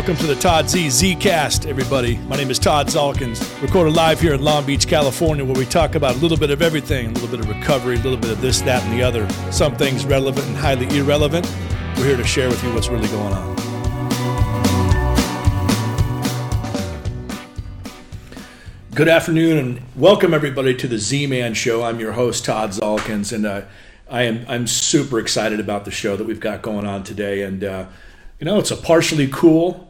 [0.00, 2.16] Welcome to the Todd Z Zcast, everybody.
[2.26, 3.60] My name is Todd Zalkins.
[3.60, 6.62] Recorded live here in Long Beach, California, where we talk about a little bit of
[6.62, 9.28] everything, a little bit of recovery, a little bit of this, that, and the other.
[9.52, 11.46] Some things relevant and highly irrelevant.
[11.98, 13.56] We're here to share with you what's really going on.
[18.94, 21.82] Good afternoon and welcome everybody to the Z-Man Show.
[21.82, 23.62] I'm your host Todd Zalkins, and uh,
[24.08, 27.42] I am I'm super excited about the show that we've got going on today.
[27.42, 27.86] And uh,
[28.38, 29.89] you know, it's a partially cool,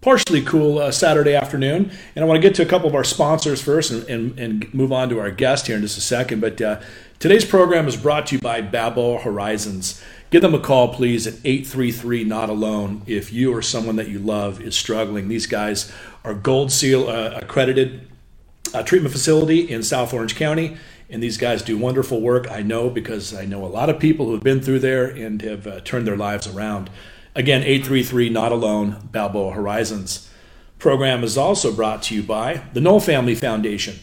[0.00, 1.90] partially cool uh, Saturday afternoon.
[2.14, 4.74] And I want to get to a couple of our sponsors first and, and, and
[4.74, 6.40] move on to our guest here in just a second.
[6.40, 6.80] But uh,
[7.18, 10.02] today's program is brought to you by Balboa Horizons.
[10.30, 14.20] Give them a call, please, at 833 Not Alone if you or someone that you
[14.20, 15.28] love is struggling.
[15.28, 15.92] These guys
[16.24, 18.08] are Gold Seal uh, accredited
[18.72, 20.76] uh, treatment facility in South Orange County.
[21.10, 22.48] And these guys do wonderful work.
[22.48, 25.42] I know because I know a lot of people who have been through there and
[25.42, 26.88] have uh, turned their lives around.
[27.34, 30.28] Again, 833 Not Alone, Balboa Horizons.
[30.78, 34.00] Program is also brought to you by the Nowell Family Foundation.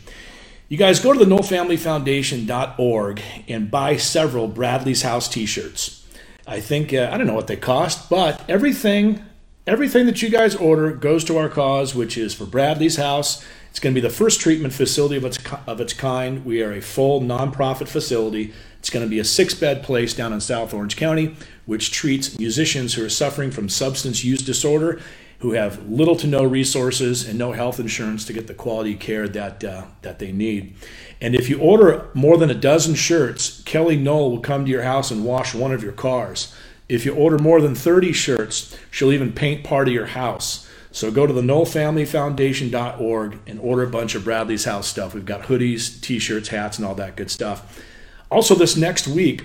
[0.70, 6.06] You guys go to the nowellfamilyfoundation.org and buy several Bradley's House t-shirts.
[6.46, 9.24] I think uh, I don't know what they cost, but everything
[9.66, 13.46] everything that you guys order goes to our cause, which is for Bradley's House.
[13.70, 16.46] It's going to be the first treatment facility of its of its kind.
[16.46, 18.54] We are a full nonprofit facility.
[18.80, 21.36] It's going to be a six-bed place down in South Orange County
[21.68, 25.00] which treats musicians who are suffering from substance use disorder,
[25.40, 29.28] who have little to no resources and no health insurance to get the quality care
[29.28, 30.74] that, uh, that they need.
[31.22, 34.82] And if you order more than a dozen shirts, Kelly Nowell will come to your
[34.82, 36.56] house and wash one of your cars.
[36.90, 40.68] If you order more than 30 shirts, she'll even paint part of your house.
[40.92, 45.14] So go to the nowellfamilyfoundation.org and order a bunch of Bradley's House stuff.
[45.14, 47.84] We've got hoodies, t shirts, hats, and all that good stuff.
[48.32, 49.44] Also, this next week,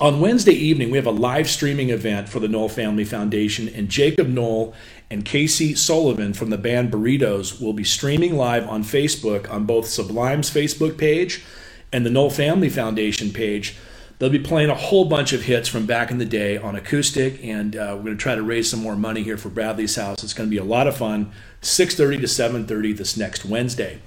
[0.00, 3.88] on Wednesday evening, we have a live streaming event for the Nowell Family Foundation, and
[3.88, 4.74] Jakob Nowell
[5.10, 9.86] and Casey Sullivan from the band Burritos will be streaming live on Facebook on both
[9.86, 11.44] Sublime's Facebook page
[11.92, 13.76] and the Nowell Family Foundation page.
[14.18, 17.42] They'll be playing a whole bunch of hits from back in the day on acoustic,
[17.42, 20.22] and uh, we're going to try to raise some more money here for Bradley's House.
[20.22, 21.32] It's going to be a lot of fun.
[21.62, 24.00] 6:30 to 7:30 this next Wednesday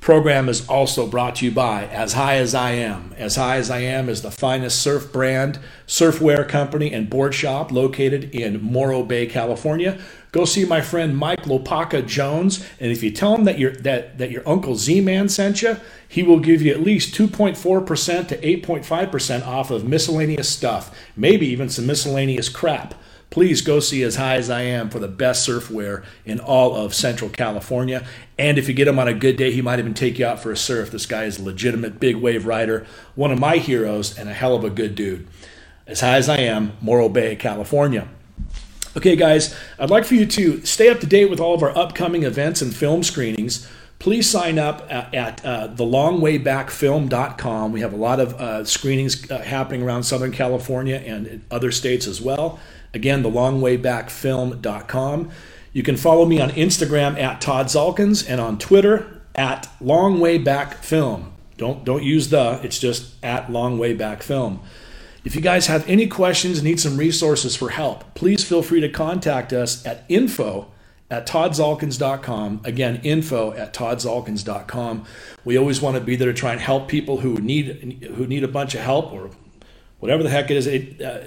[0.00, 3.12] program is also brought to you by As High as I Am.
[3.16, 7.72] As High as I Am is the finest surf brand, surfwear company, and board shop
[7.72, 9.98] located in Morro Bay, California.
[10.32, 14.18] Go see my friend Mike Lopaka Jones, and if you tell him that your that
[14.18, 19.46] that your uncle Z-Man sent you, he will give you at least 2.4% to 8.5%
[19.46, 22.94] off of miscellaneous stuff, maybe even some miscellaneous crap
[23.30, 26.74] please go see As High as I Am for the best surf wear in all
[26.74, 28.06] of Central California.
[28.38, 30.40] And if you get him on a good day, he might even take you out
[30.40, 30.90] for a surf.
[30.90, 34.54] This guy is a legitimate big wave rider, one of my heroes, and a hell
[34.54, 35.26] of a good dude.
[35.86, 38.08] As High as I Am, Morro Bay, California.
[38.96, 41.76] Okay, guys, I'd like for you to stay up to date with all of our
[41.76, 47.72] upcoming events and film screenings please sign up at, at uh, thelongwaybackfilm.com.
[47.72, 52.06] We have a lot of uh, screenings uh, happening around Southern California and other states
[52.06, 52.60] as well.
[52.96, 55.30] Again, thelongwaybackfilm.com.
[55.72, 61.30] You can follow me on Instagram at Todd Zalkins and on Twitter at longwaybackfilm.
[61.58, 64.60] Don't don't use the, it's just at longwaybackfilm.
[65.24, 68.88] If you guys have any questions, need some resources for help, please feel free to
[68.88, 70.72] contact us at info
[71.10, 72.62] at toddzalkins.com.
[72.64, 75.04] Again, info at toddzalkins.com.
[75.44, 78.44] We always want to be there to try and help people who need who need
[78.44, 79.30] a bunch of help or
[79.98, 81.18] whatever the heck it is it uh,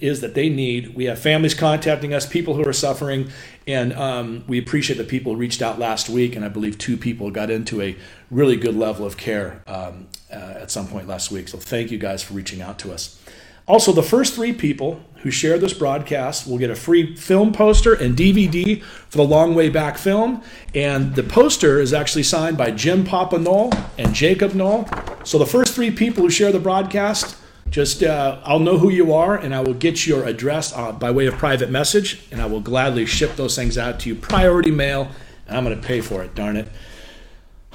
[0.00, 0.94] is that they need.
[0.94, 3.30] We have families contacting us, people who are suffering,
[3.66, 6.36] and um, we appreciate the people reached out last week.
[6.36, 7.96] And I believe two people got into a
[8.30, 11.48] really good level of care um, uh, at some point last week.
[11.48, 13.20] So thank you guys for reaching out to us.
[13.66, 17.94] Also, the first three people who share this broadcast will get a free film poster
[17.94, 20.42] and DVD for the Long Way Back film.
[20.74, 24.86] And the poster is actually signed by Jim Papa Nowell and Jakob Nowell.
[25.24, 27.38] So the first three people who share the broadcast
[27.74, 31.10] just uh, I'll know who you are, and I will get your address uh, by
[31.10, 34.70] way of private message, and I will gladly ship those things out to you, priority
[34.70, 35.10] mail,
[35.48, 36.36] and I'm going to pay for it.
[36.36, 36.68] Darn it.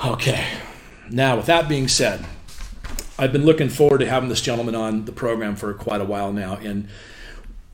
[0.01, 0.47] Okay.
[1.09, 2.25] Now, with that being said,
[3.17, 6.31] I've been looking forward to having this gentleman on the program for quite a while
[6.31, 6.87] now, and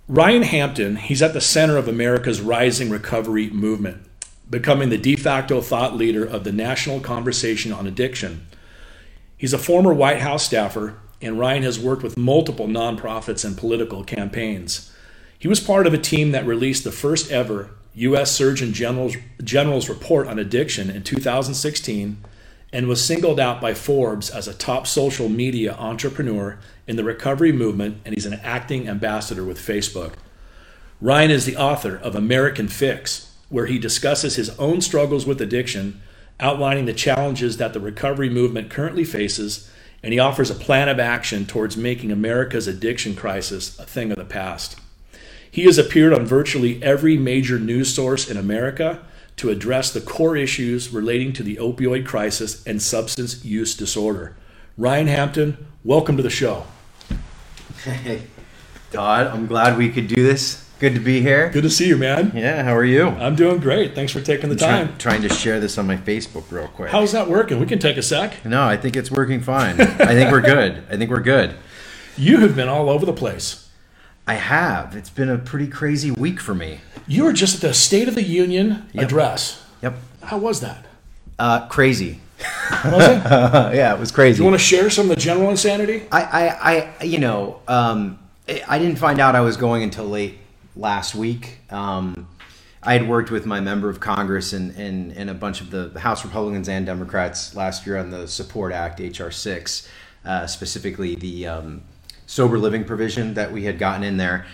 [0.07, 4.01] Ryan Hampton, he's at the center of America's rising recovery movement,
[4.50, 8.48] becoming the de facto thought leader of the national conversation on addiction.
[9.38, 14.03] He's a former White House staffer and Ryan has worked with multiple nonprofits and political
[14.03, 14.91] campaigns.
[15.38, 18.31] He was part of a team that released the first ever U.S.
[18.31, 22.17] Surgeon General's, General's report on addiction in 2016
[22.73, 27.53] and was singled out by Forbes as a top social media entrepreneur in the recovery
[27.53, 30.13] movement, and he's an acting ambassador with Facebook.
[31.00, 36.01] Ryan is the author of American Fix where he discusses his own struggles with addiction,
[36.39, 39.69] outlining the challenges that the recovery movement currently faces,
[40.05, 44.19] and he offers a plan of action towards making America's addiction crisis a thing of
[44.19, 44.77] the past.
[45.49, 49.03] He has appeared on virtually every major news source in America
[49.37, 54.37] to address the core issues relating to the opioid crisis and substance use disorder.
[54.77, 56.65] Ryan Hampton, welcome to the show.
[57.83, 58.21] Hey,
[58.91, 60.64] Todd, I'm glad we could do this.
[60.80, 61.50] Good to be here.
[61.51, 62.33] Good to see you, man.
[62.36, 63.07] Yeah, how are you?
[63.07, 63.95] I'm doing great.
[63.95, 64.95] Thanks for taking the Try- time.
[64.98, 66.92] trying to share this on my Facebook real quick.
[66.92, 67.60] How's that working?
[67.62, 68.44] We can take a sec.
[68.45, 69.80] no, I think it's working fine.
[69.80, 70.83] I think we're good.
[70.89, 71.56] I think we're good.
[72.18, 73.68] You have been all over the place.
[74.25, 74.95] I have.
[74.95, 76.80] It's been a pretty crazy week for me.
[77.07, 79.04] You were just at the State of the Union Yep.
[79.04, 79.62] address.
[79.81, 79.95] Yep.
[80.24, 80.86] How was that?
[81.38, 82.22] Uh, crazy.
[82.86, 83.18] Was it?
[83.75, 84.38] yeah, it was crazy.
[84.38, 86.04] you want to share some of the general insanity?
[86.10, 88.18] I, I, I, you know, um,
[88.66, 90.38] I didn't find out I was going until late
[90.75, 91.60] last week.
[91.69, 92.27] Um,
[92.83, 96.00] I had worked with my member of Congress and, and, and a bunch of the
[96.00, 99.31] House Republicans and Democrats last year on the Support Act, H.R.
[99.31, 99.89] 6,
[100.24, 101.81] uh, specifically the um,
[102.27, 104.45] sober living provision that we had gotten in there.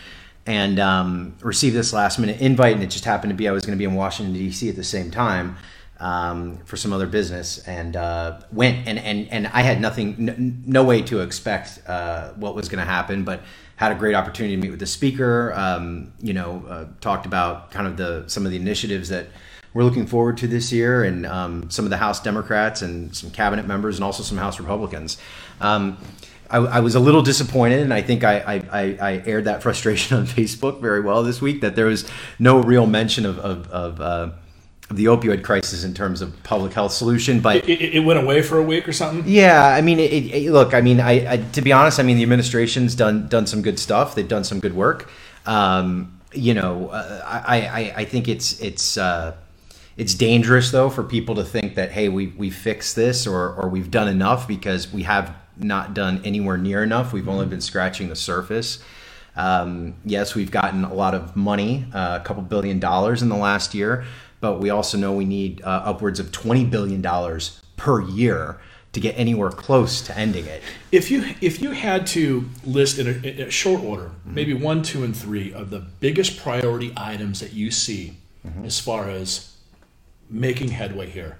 [0.45, 3.63] And um, received this last minute invite, and it just happened to be I was
[3.63, 4.69] going to be in Washington, D.C.
[4.69, 5.57] at the same time
[6.01, 10.63] um, for some other business and uh, went and, and, and I had nothing, n-
[10.65, 13.43] no way to expect uh, what was going to happen, but
[13.81, 15.51] had a great opportunity to meet with the speaker.
[15.55, 19.29] Um, you know, uh, talked about kind of the some of the initiatives that
[19.73, 23.31] we're looking forward to this year, and um, some of the House Democrats and some
[23.31, 25.17] cabinet members, and also some House Republicans.
[25.59, 25.97] Um,
[26.47, 30.15] I, I was a little disappointed, and I think I, I, I, aired that frustration
[30.15, 31.61] on Facebook very well this week.
[31.61, 32.07] That there was
[32.37, 34.29] no real mention of of, of, uh,
[34.95, 38.41] the opioid crisis in terms of public health solution, but It, it, it went away
[38.41, 39.23] for a week or something?
[39.25, 42.17] yeah, I mean, it, it, look, I mean, I, I to be honest, I mean,
[42.17, 44.15] the administration's done done some good stuff.
[44.15, 45.09] They've done some good work.
[45.45, 49.33] Um, you know, uh, I, I I think it's it's uh,
[49.97, 53.69] it's dangerous though for people to think that hey, we we fixed this or or
[53.69, 57.13] we've done enough because we have not done anywhere near enough.
[57.13, 58.79] We've only been scratching the surface.
[59.35, 63.37] Um, yes, we've gotten a lot of money, uh, a couple billion dollars in the
[63.37, 64.03] last year,
[64.41, 68.59] but we also know we need uh, upwards of twenty billion dollars per year
[68.91, 70.61] to get anywhere close to ending it.
[70.91, 74.83] If you if you had to list in a, in a short order, maybe one,
[74.83, 78.17] two, and three of the biggest priority items that you see
[78.65, 79.55] as far as
[80.29, 81.37] making headway here,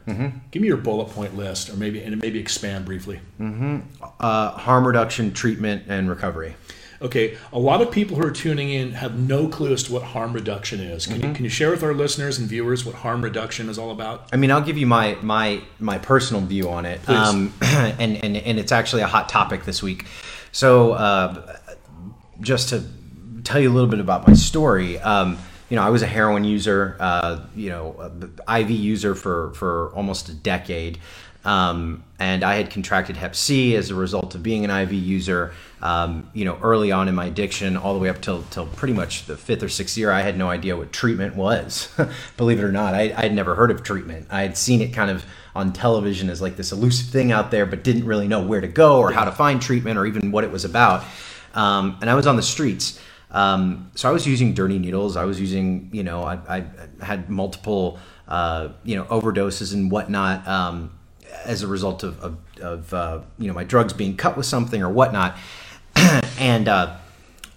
[0.51, 3.19] give me your bullet point list, or maybe and maybe expand briefly.
[4.19, 6.55] Uh, harm reduction, treatment, and recovery.
[7.01, 10.03] Okay, a lot of people who are tuning in have no clue as to what
[10.03, 11.07] harm reduction is.
[11.07, 13.89] Can, you, can you share with our listeners and viewers what harm reduction is all
[13.89, 14.29] about?
[14.31, 18.37] I mean, I'll give you my my my personal view on it, um, and and
[18.37, 20.05] and it's actually a hot topic this week.
[20.51, 21.57] So, uh,
[22.39, 22.83] just to
[23.43, 25.39] tell you a little bit about my story, um,
[25.69, 28.11] you know, I was a heroin user, uh, you know,
[28.47, 30.99] IV user for for almost a decade.
[31.43, 35.53] Um, and I had contracted Hep C as a result of being an IV user.
[35.81, 38.93] Um, you know, early on in my addiction, all the way up till till pretty
[38.93, 41.89] much the fifth or sixth year, I had no idea what treatment was.
[42.37, 44.27] Believe it or not, I, had never heard of treatment.
[44.29, 45.25] I had seen it kind of
[45.55, 48.67] on television as like this elusive thing out there, but didn't really know where to
[48.67, 51.03] go or how to find treatment or even what it was about.
[51.53, 52.99] Um, and I was on the streets.
[53.31, 55.15] Um, so I was using dirty needles.
[55.17, 56.65] I was using, you know, I, I
[57.03, 60.97] had multiple, uh, you know, overdoses and whatnot um,
[61.45, 64.81] as a result of, of, of uh, you know, my drugs being cut with something
[64.81, 65.37] or whatnot.
[66.39, 66.97] and uh,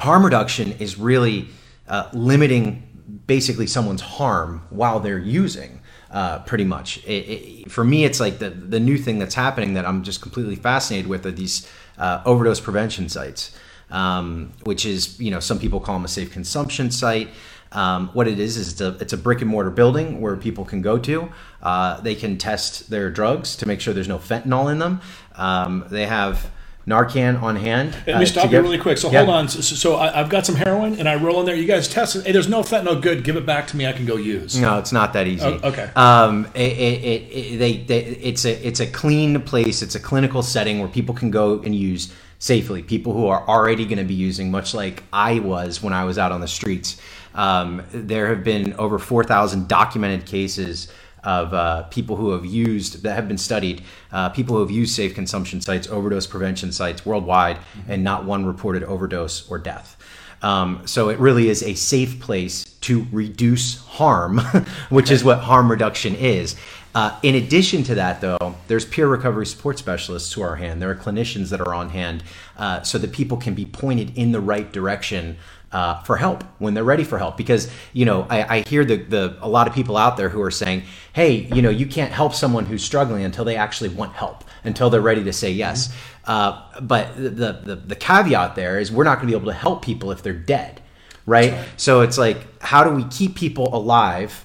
[0.01, 1.49] harm reduction is really
[1.89, 2.83] uh, limiting
[3.27, 5.81] basically someone's harm while they're using.
[6.11, 6.99] Uh, pretty much.
[7.07, 10.23] It, it, for me, it's like the the new thing that's happening that I'm just
[10.23, 13.51] completely fascinated with are these uh, overdose prevention sites,
[13.91, 17.31] um, which is you know some people call them a safe consumption site.
[17.73, 20.65] Um, what it is is it's a, it's a brick and mortar building where people
[20.65, 21.33] can go to.
[21.61, 25.01] Uh, they can test their drugs to make sure there's no fentanyl in them.
[25.35, 26.49] Um, they have
[26.87, 27.97] Narcan on hand.
[28.07, 28.99] Let uh, me to stop you really quick.
[28.99, 29.25] So Yeah.
[29.25, 29.49] hold on.
[29.49, 31.55] So, so I, I've got some heroin, and I roll in there.
[31.55, 32.27] You guys test it.
[32.27, 33.01] Hey, there's no fentanyl.
[33.01, 33.25] Good.
[33.25, 33.87] Give it back to me.
[33.87, 34.59] I can go use.
[34.59, 35.47] No, it's not that easy.
[35.47, 35.91] Oh, okay.
[35.97, 39.81] Um, it, it, it, they, they, it's a it's a clean place.
[39.81, 42.83] It's a clinical setting where people can go and use safely.
[42.83, 46.19] People who are already going to be using, much like I was when I was
[46.19, 47.01] out on the streets.
[47.35, 50.93] Um, there have been over four thousand documented cases
[51.25, 54.95] of uh, people who have used that have been studied, uh, people who have used
[54.95, 59.97] safe consumption sites, overdose prevention sites worldwide, and not one reported overdose or death.
[60.43, 64.39] Um, so it really is a safe place to reduce harm,
[64.91, 66.55] which is what harm reduction is.
[66.95, 70.81] Uh, in addition to that, though, there's peer recovery support specialists who are hand.
[70.81, 72.23] There are clinicians that are on hand
[72.57, 75.37] uh, so that people can be pointed in the right direction
[75.75, 77.37] uh, for help when they're ready for help.
[77.37, 80.41] Because you know, I, I hear the, the a lot of people out there who
[80.41, 84.13] are saying, "Hey, you know, you can't help someone who's struggling until they actually want
[84.13, 85.93] help, until they're ready to say yes."
[86.27, 89.59] Uh, but the, the the caveat there is we're not going to be able to
[89.59, 90.81] help people if they're dead,
[91.27, 91.53] right?
[91.53, 91.65] right?
[91.77, 94.45] So it's like, how do we keep people alive,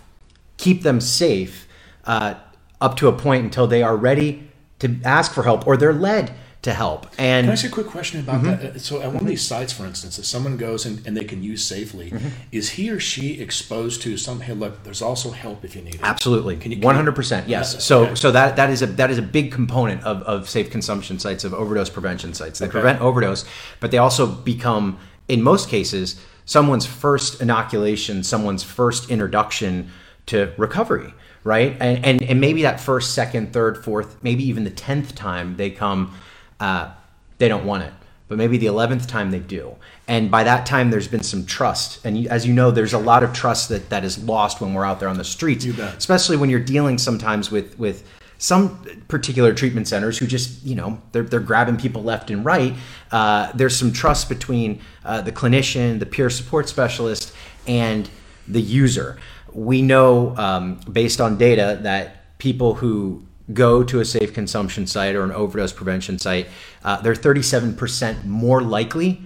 [0.57, 1.67] keep them safe,
[2.05, 2.33] uh,
[2.81, 6.33] up to a point until they are ready to ask for help or they're led
[6.61, 7.05] to help.
[7.17, 8.73] And can I ask a quick question about mm-hmm.
[8.73, 8.81] that?
[8.81, 11.41] So, at one of these sites, for instance, if someone goes and, and they can
[11.41, 12.27] use safely, mm-hmm.
[12.51, 14.41] is he or she exposed to some?
[14.41, 16.01] Hey, look, there's also help if you need it.
[16.03, 16.79] Absolutely, can you?
[16.81, 17.83] One hundred percent, yes.
[17.83, 18.15] So, okay.
[18.15, 21.45] so that that is a that is a big component of, of safe consumption sites
[21.45, 22.59] of overdose prevention sites.
[22.59, 22.73] They okay.
[22.73, 23.45] prevent overdose,
[23.79, 24.99] but they also become,
[25.29, 29.91] in most cases, someone's first inoculation, someone's first introduction
[30.25, 31.13] to recovery
[31.45, 31.77] right?
[31.79, 35.69] And, and, and maybe that first, second, third, fourth, maybe even the tenth time they
[35.69, 36.13] come
[36.59, 36.91] uh,
[37.37, 37.93] they don't want it.
[38.27, 39.75] But maybe the 11th time they do.
[40.07, 42.05] And by that time, there's been some trust.
[42.05, 44.85] And as you know, there's a lot of trust that, that is lost when we're
[44.85, 49.87] out there on the streets, especially when you're dealing sometimes with, with some particular treatment
[49.87, 52.73] centers who just, you know, they're, they're grabbing people left and right.
[53.11, 57.33] Uh, there's some trust between uh, the clinician, the peer support specialist,
[57.67, 58.09] and
[58.47, 59.17] the user.
[59.51, 65.15] We know um, based on data that people who go to a safe consumption site
[65.15, 66.47] or an overdose prevention site,
[66.83, 69.21] uh, they're 37% more likely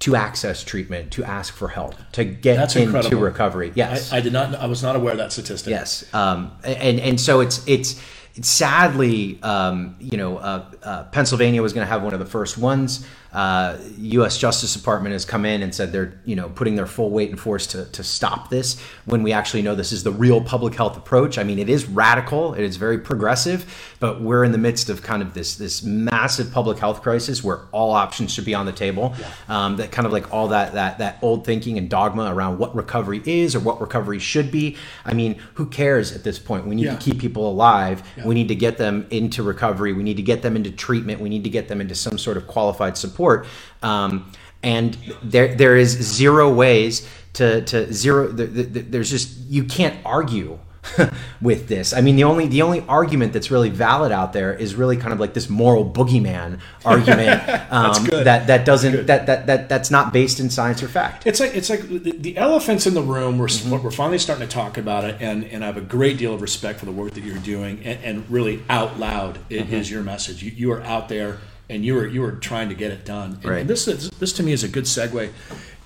[0.00, 3.22] to access treatment, to ask for help, to get That's into incredible.
[3.22, 3.72] recovery.
[3.74, 4.54] Yes, I, I, did not.
[4.54, 5.70] I was not aware of that statistic.
[5.70, 8.00] Yes, um, and and so it's it's
[8.40, 12.56] sadly, um, you know, uh, uh, Pennsylvania was going to have one of the first
[12.56, 14.36] ones uh, U.S.
[14.36, 17.38] Justice Department has come in and said they're you know putting their full weight and
[17.38, 20.96] force to, to stop this when we actually know this is the real public health
[20.96, 21.38] approach.
[21.38, 25.02] I mean, it is radical, it is very progressive, but we're in the midst of
[25.02, 28.72] kind of this this massive public health crisis where all options should be on the
[28.72, 29.14] table.
[29.18, 29.30] Yeah.
[29.48, 32.74] Um, that kind of like all that that that old thinking and dogma around what
[32.74, 34.76] recovery is or what recovery should be.
[35.04, 36.66] I mean, who cares at this point?
[36.66, 36.96] We need yeah.
[36.96, 38.02] to keep people alive.
[38.16, 38.26] Yeah.
[38.26, 39.92] We need to get them into recovery.
[39.92, 41.20] We need to get them into treatment.
[41.20, 43.46] We need to get them into some sort of qualified support support.
[43.82, 48.28] Um, and there there is zero ways to to zero.
[48.28, 50.58] The, the, the, there's just you can't argue
[51.40, 51.94] with this.
[51.94, 55.14] I mean, the only the only argument that's really valid out there is really kind
[55.14, 60.12] of like this moral boogeyman argument um, that that doesn't that, that that that's not
[60.12, 61.26] based in science or fact.
[61.26, 63.38] It's like it's like the, the elephants in the room.
[63.38, 63.82] We're mm-hmm.
[63.82, 66.42] we're finally starting to talk about it, and and I have a great deal of
[66.42, 69.72] respect for the work that you're doing, and, and really out loud mm-hmm.
[69.72, 70.42] is your message.
[70.42, 71.38] You, you are out there
[71.70, 73.34] and you were you were trying to get it done.
[73.34, 73.60] And, right.
[73.60, 75.30] and this is, this to me is a good segue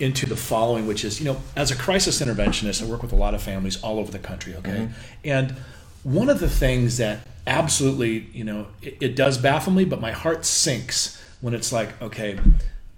[0.01, 3.17] into the following, which is you know as a crisis interventionist, I work with a
[3.17, 4.57] lot of families all over the country.
[4.57, 4.93] Okay, mm-hmm.
[5.25, 5.55] and
[6.03, 10.13] one of the things that absolutely you know it, it does baffle me, but my
[10.13, 12.39] heart sinks when it's like okay.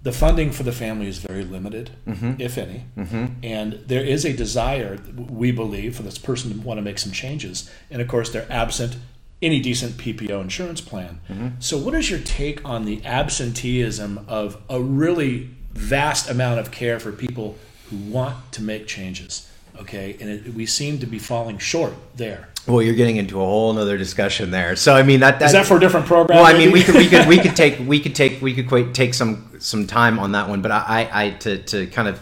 [0.03, 2.39] The funding for the family is very limited, mm-hmm.
[2.39, 3.25] if any, mm-hmm.
[3.43, 7.11] and there is a desire, we believe, for this person to want to make some
[7.11, 7.69] changes.
[7.91, 8.95] And of course, they're absent
[9.41, 11.19] any decent PPO insurance plan.
[11.29, 11.47] Mm-hmm.
[11.59, 16.99] So, what is your take on the absenteeism of a really vast amount of care
[16.99, 17.57] for people
[17.89, 19.49] who want to make changes?
[19.79, 22.49] Okay, and it, we seem to be falling short there.
[22.65, 24.75] Well, you're getting into a whole other discussion there.
[24.75, 26.39] So, I mean, that, that is that for a different program.
[26.39, 28.67] Well, I mean, we could we could we could take we could take we could
[28.67, 32.19] quite take some some time on that one, but I I to to kind of.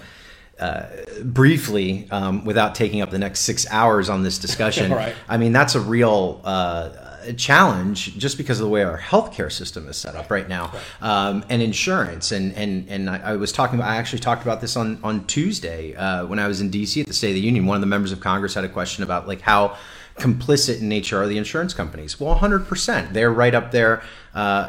[0.57, 0.87] Uh,
[1.21, 5.13] briefly, um, without taking up the next six hours on this discussion, right.
[5.27, 9.87] I mean that's a real uh, challenge just because of the way our healthcare system
[9.87, 12.31] is set up right now, um, and insurance.
[12.31, 13.79] And and and I, I, was talking.
[13.79, 17.01] About, I actually talked about this on on Tuesday uh, when I was in D.C.
[17.01, 17.65] at the State of the Union.
[17.65, 19.77] One of the members of Congress had a question about like how
[20.17, 22.19] complicit in nature are the insurance companies?
[22.19, 23.11] Well, 100%.
[23.11, 24.01] They're right up there
[24.33, 24.67] uh,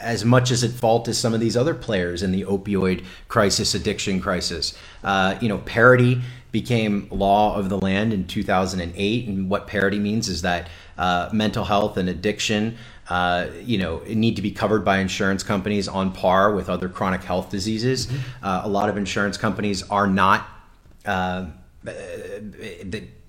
[0.00, 3.74] as much as at fault as some of these other players in the opioid crisis,
[3.74, 4.76] addiction crisis.
[5.04, 6.20] Uh, you know, parity
[6.52, 9.28] became law of the land in 2008.
[9.28, 10.68] And what parity means is that
[11.00, 12.76] uh, mental health and addiction,
[13.08, 17.24] uh, you know, need to be covered by insurance companies on par with other chronic
[17.24, 18.06] health diseases.
[18.06, 18.44] Mm-hmm.
[18.44, 20.46] Uh, a lot of insurance companies are not.
[21.06, 21.46] Uh,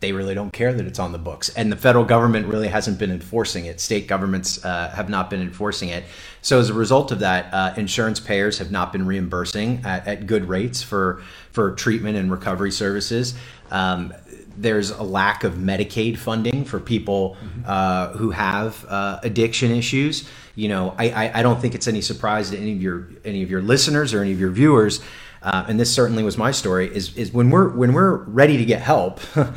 [0.02, 3.00] they really don't care that it's on the books, and the federal government really hasn't
[3.00, 3.80] been enforcing it.
[3.80, 6.04] State governments uh, have not been enforcing it.
[6.42, 10.28] So as a result of that, uh, insurance payers have not been reimbursing at, at,
[10.28, 13.36] good rates for for treatment and recovery services.
[13.70, 14.14] Um,
[14.58, 17.62] there's a lack of Medicaid funding for people mm-hmm.
[17.66, 20.28] uh, who have uh, addiction issues.
[20.56, 23.42] You know, I, I, I, don't think it's any surprise to any of your any
[23.42, 25.00] of your listeners or any of your viewers,
[25.42, 26.94] uh, and this certainly was my story.
[26.94, 29.54] Is is when we're when we're ready to get help, for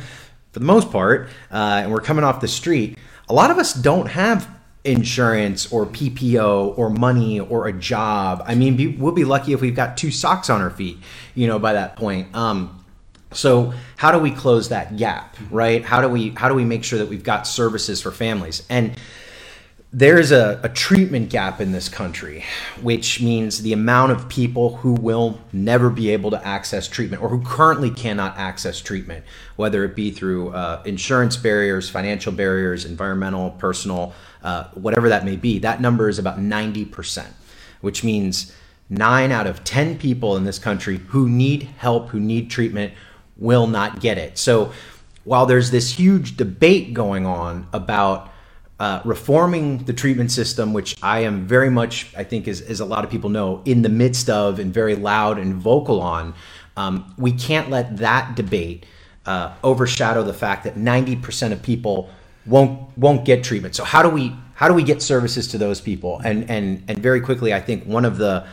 [0.53, 2.97] the most part, uh, and we're coming off the street.
[3.27, 4.49] a lot of us don't have
[4.85, 8.43] insurance or PPO or money or a job.
[8.45, 10.99] I mean, be, we'll be lucky if we've got two socks on our feet,
[11.33, 12.33] you know, by that point.
[12.35, 12.84] Um,
[13.35, 15.83] so how do we close that gap, right?
[15.83, 18.65] How do we how do we make sure that we've got services for families?
[18.69, 18.97] And
[19.93, 22.43] there's a, a, treatment gap in this country,
[22.81, 27.29] which means the amount of people who will never be able to access treatment or
[27.29, 29.23] who currently cannot access treatment,
[29.55, 34.13] whether it be through uh, insurance barriers, financial barriers, environmental, personal,
[34.43, 37.25] uh, whatever that may be, that number is about 90%,
[37.79, 38.53] which means
[38.89, 42.93] nine out of 10 people in this country who need help, who need treatment,
[43.37, 44.37] will not get it.
[44.37, 44.71] So
[45.23, 48.31] while there's this huge debate going on about
[48.79, 52.85] uh, reforming the treatment system, which I am very much, I think, as, as a
[52.85, 56.33] lot of people know, in the midst of and very loud and vocal on.
[56.77, 58.85] Um, we can't let that debate
[59.25, 62.09] uh, overshadow the fact that 90% of people
[62.45, 63.75] won't won't get treatment.
[63.75, 66.19] So how do we how do we get services to those people?
[66.23, 68.45] And and and very quickly, I think one of the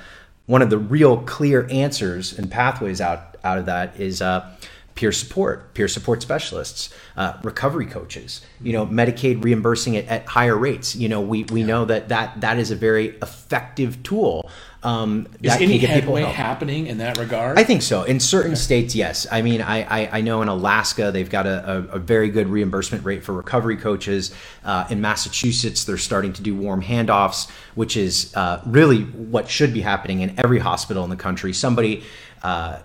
[0.46, 4.54] one of the real clear answers and pathways out out of that is uh,
[4.94, 8.42] peer support, peer support specialists, uh, recovery coaches.
[8.60, 10.94] You know, Medicaid reimbursing it at higher rates.
[10.94, 11.66] You know, we we yeah.
[11.66, 14.50] know that that that is a very effective tool.
[14.84, 17.56] Um, is any headway happening in that regard?
[17.56, 18.02] I think so.
[18.02, 18.60] In certain okay.
[18.60, 19.28] states, yes.
[19.30, 22.48] I mean, I, I, I know in Alaska they've got a, a, a, very good
[22.48, 24.34] reimbursement rate for recovery coaches.
[24.64, 29.72] Uh, in Massachusetts, they're starting to do warm handoffs, which is uh, really what should
[29.72, 31.52] be happening in every hospital in the country.
[31.52, 32.02] Somebody.
[32.42, 32.80] Uh,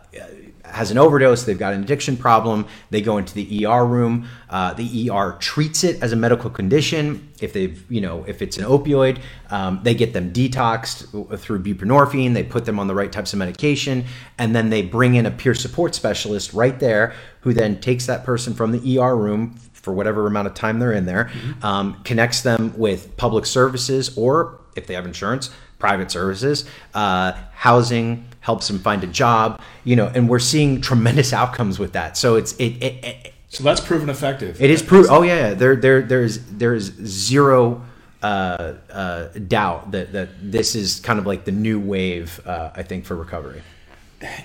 [0.69, 4.27] has an overdose, they've got an addiction problem, they go into the ER room.
[4.49, 7.29] Uh, the ER treats it as a medical condition.
[7.41, 9.19] If they've, you know, if it's an opioid,
[9.49, 12.33] um, they get them detoxed through buprenorphine.
[12.33, 14.05] They put them on the right types of medication,
[14.37, 18.23] and then they bring in a peer support specialist right there, who then takes that
[18.23, 21.65] person from the ER room for whatever amount of time they're in there, mm-hmm.
[21.65, 28.27] um, connects them with public services, or if they have insurance, private services, uh, housing
[28.47, 32.15] helps them find a job, you know, and we're seeing tremendous outcomes with that.
[32.15, 32.81] So it's it.
[32.81, 34.61] it, it so that's proven effective.
[34.61, 35.11] It is proven.
[35.11, 37.85] Oh yeah, there there there's there's zero
[38.23, 42.39] uh, uh, doubt that that this is kind of like the new wave.
[42.45, 43.61] Uh, I think for recovery.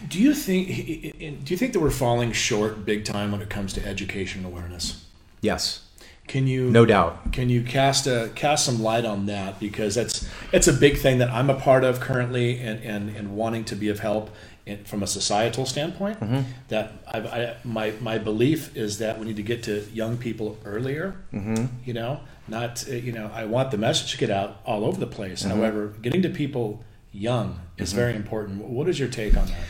[0.09, 0.67] Do you think
[1.45, 5.07] do you think that we're falling short big time when it comes to education awareness?
[5.43, 5.83] Yes.
[6.33, 10.27] Can you no doubt can you cast a cast some light on that because that's
[10.51, 13.77] it's a big thing that I'm a part of currently and and, and wanting to
[13.77, 14.31] be of help
[14.65, 16.21] in, from a societal standpoint.
[16.21, 16.41] Mm-hmm.
[16.69, 20.57] That I've, I my my belief is that we need to get to young people
[20.65, 21.17] earlier.
[21.35, 21.67] Mm-hmm.
[21.85, 24.99] You know, not uh, you know I want the message to get out all over
[24.99, 25.43] the place.
[25.43, 25.59] Mm-hmm.
[25.59, 27.99] However, getting to people young is mm-hmm.
[27.99, 28.65] very important.
[28.65, 29.65] What is your take on that?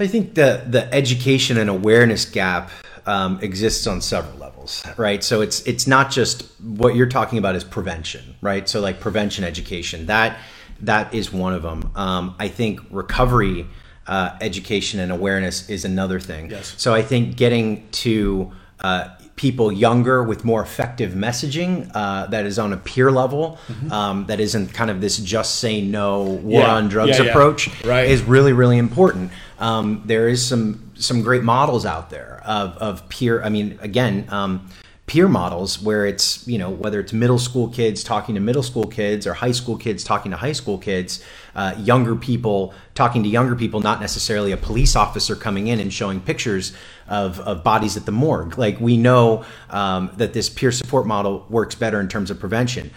[0.00, 2.72] I think the the education and awareness gap
[3.06, 5.22] um, exists on several levels, right?
[5.22, 8.68] So it's it's not just what you're talking about is prevention, right?
[8.68, 10.38] So like prevention education that
[10.80, 11.90] that is one of them.
[11.94, 13.66] Um, I think recovery
[14.06, 16.50] uh, education and awareness is another thing.
[16.50, 16.74] Yes.
[16.76, 22.58] So I think getting to uh, people younger with more effective messaging uh, that is
[22.58, 23.90] on a peer level mm-hmm.
[23.92, 26.74] um, that isn't kind of this just say no war yeah.
[26.74, 27.30] on drugs yeah, yeah.
[27.30, 28.08] approach right.
[28.08, 33.08] is really really important um, there is some some great models out there of, of
[33.08, 34.68] peer i mean again um,
[35.06, 38.86] peer models where it's you know whether it's middle school kids talking to middle school
[38.86, 41.22] kids or high school kids talking to high school kids
[41.54, 45.92] uh, younger people talking to younger people not necessarily a police officer coming in and
[45.92, 46.72] showing pictures
[47.08, 48.56] of, of bodies at the morgue.
[48.56, 52.90] Like we know um, that this peer support model works better in terms of prevention.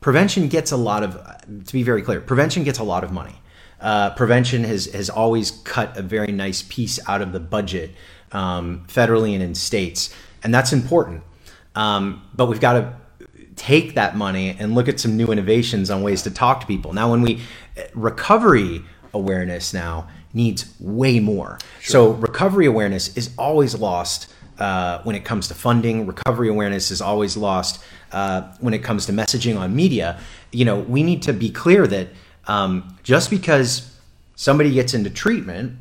[0.00, 1.14] Prevention gets a lot of
[1.64, 3.34] to be very clear prevention gets a lot of money
[3.80, 7.90] uh, prevention has, has always cut a very nice piece out of the budget
[8.32, 11.22] um, federally and in states and that's important
[11.74, 12.94] um, but we've got to
[13.56, 16.92] take that money and look at some new innovations on ways to talk to people.
[16.92, 17.40] Now, when we
[17.94, 18.84] recovery
[19.14, 21.58] awareness now needs way more.
[21.80, 21.92] Sure.
[21.92, 26.06] So recovery awareness is always lost uh, when it comes to funding.
[26.06, 30.20] Recovery awareness is always lost uh, when it comes to messaging on media.
[30.52, 32.08] You know, we need to be clear that
[32.46, 33.96] um, just because
[34.34, 35.78] somebody gets into treatment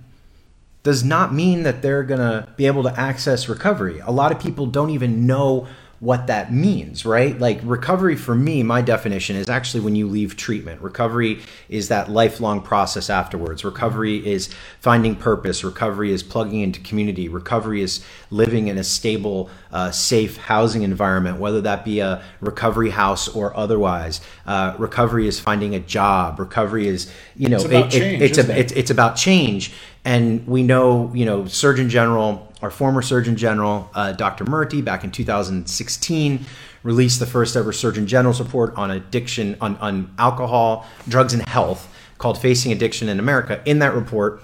[0.84, 4.00] does not mean that they're going to be able to access recovery.
[4.00, 5.68] A lot of people don't even know
[6.00, 7.40] what that means, right?
[7.40, 10.82] Like recovery for me, my definition is actually when you leave treatment.
[10.82, 13.64] Recovery is that lifelong process afterwards.
[13.64, 15.64] Recovery is finding purpose.
[15.64, 17.30] Recovery is plugging into community.
[17.30, 22.90] Recovery is living in a stable, uh, safe housing environment, whether that be a recovery
[22.90, 24.20] house or otherwise.
[24.46, 26.40] Uh, recovery is finding a job.
[26.40, 28.58] Recovery is, you know, it's about, it, change, it, it's, a, it?
[28.58, 29.72] it's, it's about change
[30.06, 34.46] And we know, you know, Surgeon General, our former Surgeon General, uh, Dr.
[34.46, 36.46] Murthy, back in 2016,
[36.84, 41.92] released the first ever Surgeon General's report on addiction, on, on alcohol, drugs, and health
[42.20, 43.62] called Facing Addiction in America.
[43.66, 44.44] In that report,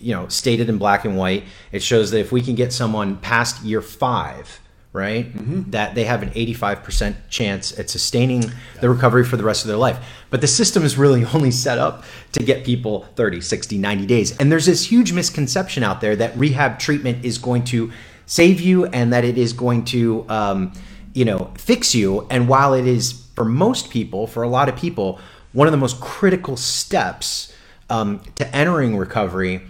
[0.00, 3.16] you know, stated in black and white, it shows that if we can get someone
[3.18, 4.60] past year five,
[4.92, 5.70] right, mm-hmm.
[5.70, 9.76] that they have an 85% chance at sustaining the recovery for the rest of their
[9.76, 9.98] life.
[10.30, 14.36] But the system is really only set up to get people 30, 60, 90 days.
[14.38, 17.92] And there's this huge misconception out there that rehab treatment is going to
[18.26, 20.72] save you and that it is going to, um,
[21.14, 22.26] you know, fix you.
[22.30, 25.18] And while it is for most people, for a lot of people,
[25.52, 27.54] one of the most critical steps
[27.90, 29.62] um, to entering recovery,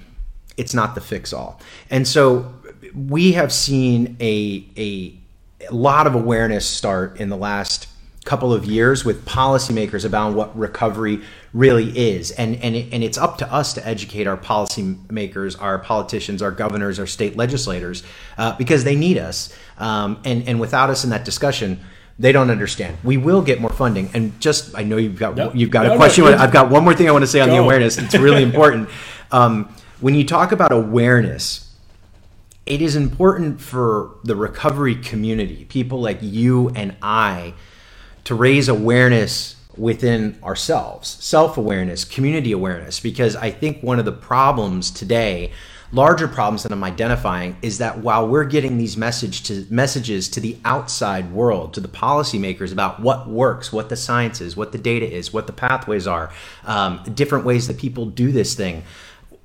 [0.57, 1.61] it's not the fix all.
[1.89, 2.53] And so
[2.95, 5.15] we have seen a, a,
[5.69, 7.89] a lot of awareness start in the last
[8.25, 11.23] couple of years with policymakers about what recovery
[11.55, 15.79] really is and and, it, and it's up to us to educate our policymakers our
[15.79, 18.03] politicians our governors our state legislators
[18.37, 21.81] uh, because they need us um, and and without us in that discussion
[22.19, 22.99] they don't understand.
[23.05, 25.95] We will get more funding, and just I know you've got no, you've got no,
[25.95, 26.25] a question.
[26.25, 27.55] No, I've got one more thing I want to say on Go.
[27.55, 27.97] the awareness.
[27.97, 28.89] It's really important.
[29.31, 31.68] Um, when you talk about awareness,
[32.69, 37.55] it is important for the recovery community, people like you and I,
[38.25, 44.13] to raise awareness within ourselves, self awareness, community awareness, because I think one of the
[44.13, 45.53] problems today
[45.93, 50.41] larger problems that I'm identifying is that while we're getting these message to messages to
[50.41, 54.79] the outside world, to the policymakers about what works, what the science is, what the
[54.79, 56.31] data is, what the pathways are,
[56.65, 58.83] um, different ways that people do this thing.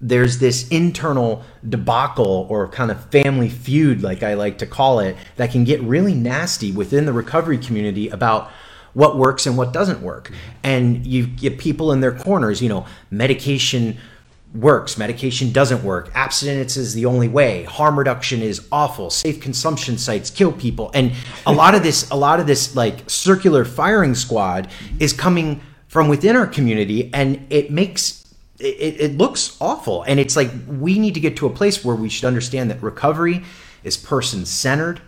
[0.05, 5.15] There's this internal debacle or kind of family feud, like I like to call it,
[5.37, 8.51] that can get really nasty within the recovery community about
[8.93, 10.31] what works and what doesn't work.
[10.61, 13.97] And you get people in their corners, you know, medication
[14.53, 19.97] works, medication doesn't work, abstinence is the only way, harm reduction is awful, safe consumption
[19.97, 20.91] sites kill people.
[20.93, 21.13] And
[21.45, 26.07] a lot of this, a lot of this like circular firing squad is coming from
[26.07, 28.22] within our community and it makes
[28.59, 30.03] it, it looks awful.
[30.03, 32.81] And it's like we need to get to a place where we should understand that
[32.81, 33.43] recovery
[33.83, 35.01] is person centered.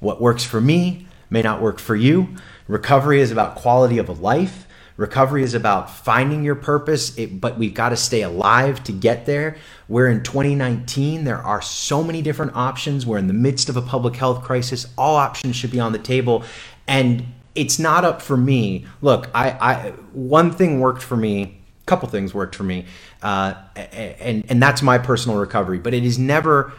[0.00, 2.28] What works for me may not work for you.
[2.68, 4.66] Recovery is about quality of a life.
[4.96, 9.24] Recovery is about finding your purpose, it, but we've got to stay alive to get
[9.24, 9.56] there.
[9.88, 11.24] We're in 2019.
[11.24, 13.06] There are so many different options.
[13.06, 14.86] We're in the midst of a public health crisis.
[14.98, 16.44] All options should be on the table.
[16.86, 18.86] And it's not up for me.
[19.00, 21.61] Look, I, I one thing worked for me.
[21.84, 22.86] Couple things worked for me,
[23.22, 25.78] uh, and and that's my personal recovery.
[25.78, 26.72] But it is never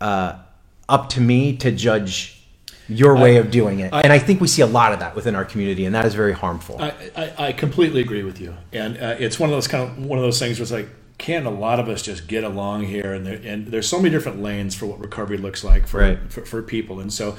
[0.00, 0.38] uh,
[0.88, 2.42] up to me to judge
[2.88, 3.92] your way I, of doing it.
[3.92, 6.04] I, and I think we see a lot of that within our community, and that
[6.04, 6.80] is very harmful.
[6.80, 10.04] I, I, I completely agree with you, and uh, it's one of those kind of
[10.04, 12.84] one of those things where it's like, can a lot of us just get along
[12.86, 13.12] here?
[13.12, 16.18] And there, and there's so many different lanes for what recovery looks like for, right.
[16.32, 17.36] for, for people, and so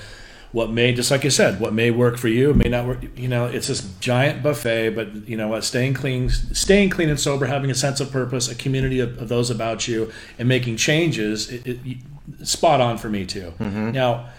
[0.53, 3.27] what may just like you said what may work for you may not work you
[3.27, 7.47] know it's this giant buffet but you know what staying clean staying clean and sober
[7.47, 11.51] having a sense of purpose a community of, of those about you and making changes
[11.51, 11.97] it, it,
[12.43, 13.91] spot on for me too mm-hmm.
[13.91, 14.29] now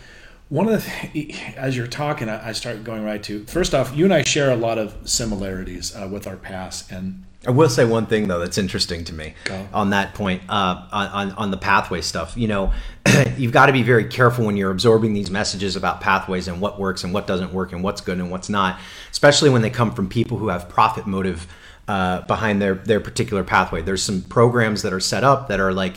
[0.54, 4.14] one of the as you're talking I, start going right to first off you and
[4.14, 8.06] i share a lot of similarities uh, with our past and i will say one
[8.06, 9.66] thing though that's interesting to me Go.
[9.72, 12.72] on that point uh, on, on the pathway stuff you know
[13.36, 16.78] you've got to be very careful when you're absorbing these messages about pathways and what
[16.78, 18.78] works and what doesn't work and what's good and what's not
[19.10, 21.48] especially when they come from people who have profit motive
[21.88, 25.72] uh, behind their their particular pathway there's some programs that are set up that are
[25.72, 25.96] like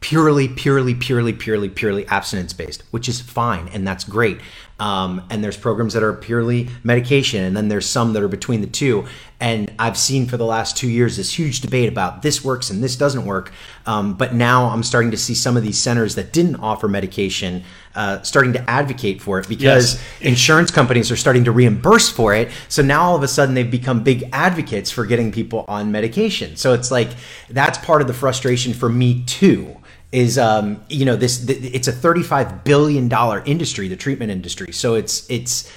[0.00, 4.38] purely, purely, purely, purely, purely abstinence based, which is fine and that's great.
[4.78, 8.60] Um, and there's programs that are purely medication, and then there's some that are between
[8.60, 9.06] the two.
[9.40, 12.84] And I've seen for the last two years this huge debate about this works and
[12.84, 13.52] this doesn't work.
[13.86, 17.64] Um, but now I'm starting to see some of these centers that didn't offer medication
[17.94, 20.04] uh, starting to advocate for it because yes.
[20.20, 22.50] insurance companies are starting to reimburse for it.
[22.68, 26.56] So now all of a sudden they've become big advocates for getting people on medication.
[26.56, 27.08] So it's like
[27.48, 29.76] that's part of the frustration for me too
[30.16, 34.94] is um, you know this it's a 35 billion dollar industry the treatment industry so
[34.94, 35.70] it's it's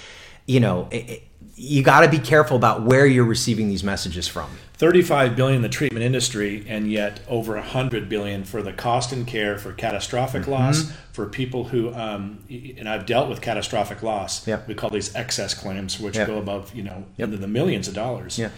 [0.46, 1.24] you know it,
[1.56, 5.62] you got to be careful about where you're receiving these messages from 35 billion in
[5.62, 10.44] the treatment industry and yet over 100 billion for the cost and care for catastrophic
[10.44, 10.52] mm-hmm.
[10.52, 14.66] loss for people who um, and i've dealt with catastrophic loss yep.
[14.70, 16.28] we call these excess claims which yep.
[16.28, 17.26] go above you know yep.
[17.26, 18.50] into the millions of dollars yeah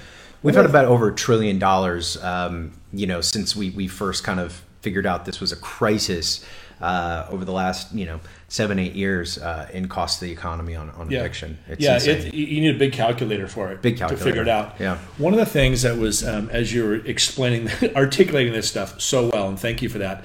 [0.44, 4.39] we've had about over a trillion dollars um, you know since we, we first kind
[4.39, 6.46] of figured out this was a crisis
[6.82, 10.76] uh, over the last you know seven eight years uh, in cost to the economy
[10.76, 11.20] on, on yeah.
[11.20, 11.58] eviction.
[11.67, 13.82] It's yeah, it, you need a big calculator for it.
[13.82, 14.76] Big calculator to figure it out.
[14.80, 14.98] Yeah.
[15.17, 19.30] One of the things that was um, as you were explaining, articulating this stuff so
[19.30, 20.24] well, and thank you for that.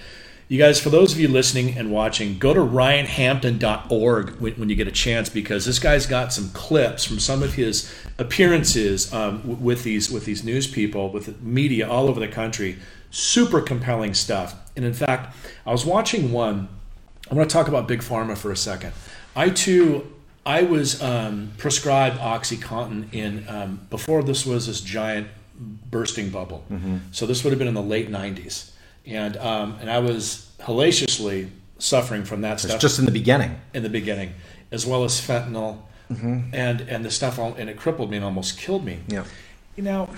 [0.48, 4.76] You guys, for those of you listening and watching, go to ryanhampton.org when, when you
[4.76, 9.38] get a chance because this guy's got some clips from some of his appearances um,
[9.38, 12.78] w- with these with these news people, with media all over the country.
[13.10, 14.54] Super compelling stuff.
[14.76, 16.68] And in fact, I was watching one.
[17.30, 18.92] I want to talk about big pharma for a second.
[19.34, 20.12] I too,
[20.44, 25.28] I was um, prescribed OxyContin in um, before this was this giant
[25.90, 26.64] bursting bubble.
[27.12, 28.70] So this would have been in the late '90s,
[29.06, 33.58] and um, and I was hellaciously suffering from that stuff It's just in the beginning.
[33.74, 34.32] in the beginning,
[34.70, 35.78] as well as fentanyl,
[36.10, 39.00] and and the stuff, all, and it crippled me and almost killed me.
[39.08, 39.24] Yeah.
[39.76, 40.08] You know,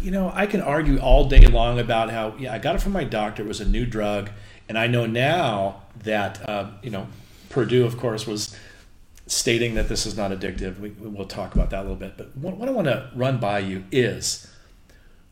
[0.00, 2.92] you know, I can argue all day long about how yeah, I got it from
[2.92, 3.42] my doctor.
[3.42, 4.30] It was a new drug,
[4.68, 7.06] and I know now that uh, you know,
[7.48, 8.56] Purdue, of course, was
[9.26, 10.78] stating that this is not addictive.
[10.78, 12.16] We, we'll talk about that a little bit.
[12.16, 14.46] But what, what I want to run by you is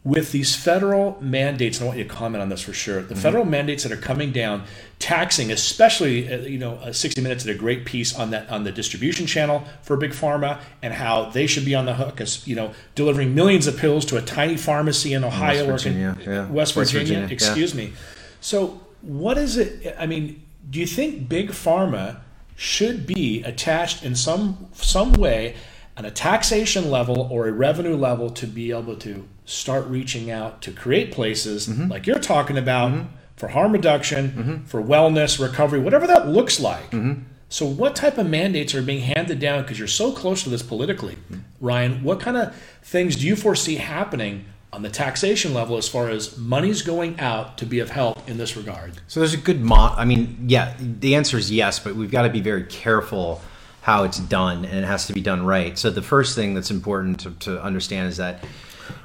[0.05, 3.01] with these federal mandates, and I want you to comment on this for sure.
[3.01, 4.65] The federal mandates that are coming down,
[4.99, 8.65] taxing, especially uh, you know, uh, 60 Minutes did a great piece on that on
[8.65, 12.47] the distribution channel for big pharma and how they should be on the hook as
[12.47, 15.99] you know, delivering millions of pills to a tiny pharmacy in Ohio West or in-
[15.99, 16.49] yeah.
[16.49, 17.21] West West Virginia.
[17.23, 17.33] Virginia, yeah.
[17.33, 17.95] excuse me.
[18.43, 19.97] So what is it?
[19.99, 22.21] I mean, do you think big pharma
[22.57, 25.57] should be attached in some some way
[25.97, 30.61] on a taxation level or a revenue level to be able to start reaching out
[30.63, 31.89] to create places Mm-hmm.
[31.91, 36.91] like you're talking about for harm reduction, for wellness, recovery, whatever that looks like.
[36.91, 37.23] Mm-hmm.
[37.49, 39.63] So, what type of mandates are being handed down?
[39.63, 41.17] Because you're so close to this politically,
[41.61, 42.03] Ryan.
[42.03, 46.37] What kind of things do you foresee happening on the taxation level as far as
[46.37, 48.95] money's going out to be of help in this regard?
[49.07, 52.23] So there's a good mo I mean, yeah, the answer is yes, but we've got
[52.23, 53.41] to be very careful
[53.85, 55.77] how it's done, and it has to be done right.
[55.79, 58.43] So the first thing that's important to, to understand is that,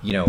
[0.01, 0.25] you know,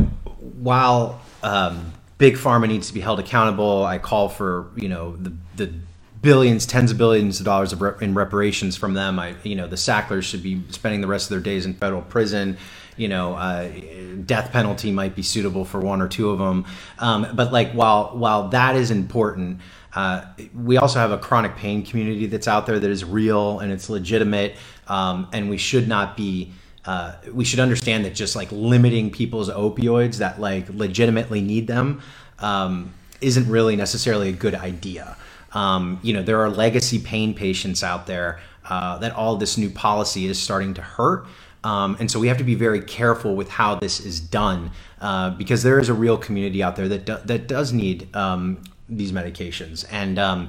[0.58, 5.32] while um, big pharma needs to be held accountable, I call for you know the
[5.54, 5.72] the
[6.20, 9.20] billions, tens of billions of dollars of rep- in reparations from them.
[9.20, 12.02] I, you know, the Sacklers should be spending the rest of their days in federal
[12.02, 12.56] prison.
[12.96, 13.70] You know, uh,
[14.26, 16.66] death penalty might be suitable for one or two of them.
[16.98, 19.60] Um, but like, while while that is important,
[19.94, 20.24] uh,
[20.54, 23.90] we also have a chronic pain community that's out there that is real and it's
[23.90, 24.56] legitimate,
[24.88, 26.52] um, and we should not be.
[26.86, 32.00] Uh, we should understand that just like limiting people's opioids that like legitimately need them
[32.38, 35.14] um, isn't really necessarily a good idea.
[35.52, 39.68] Um, you know, there are legacy pain patients out there uh, that all this new
[39.68, 41.26] policy is starting to hurt.
[41.62, 45.30] Um, and so we have to be very careful with how this is done uh,
[45.30, 49.12] because there is a real community out there that, do, that does need um, these
[49.12, 49.84] medications.
[49.90, 50.48] And, um,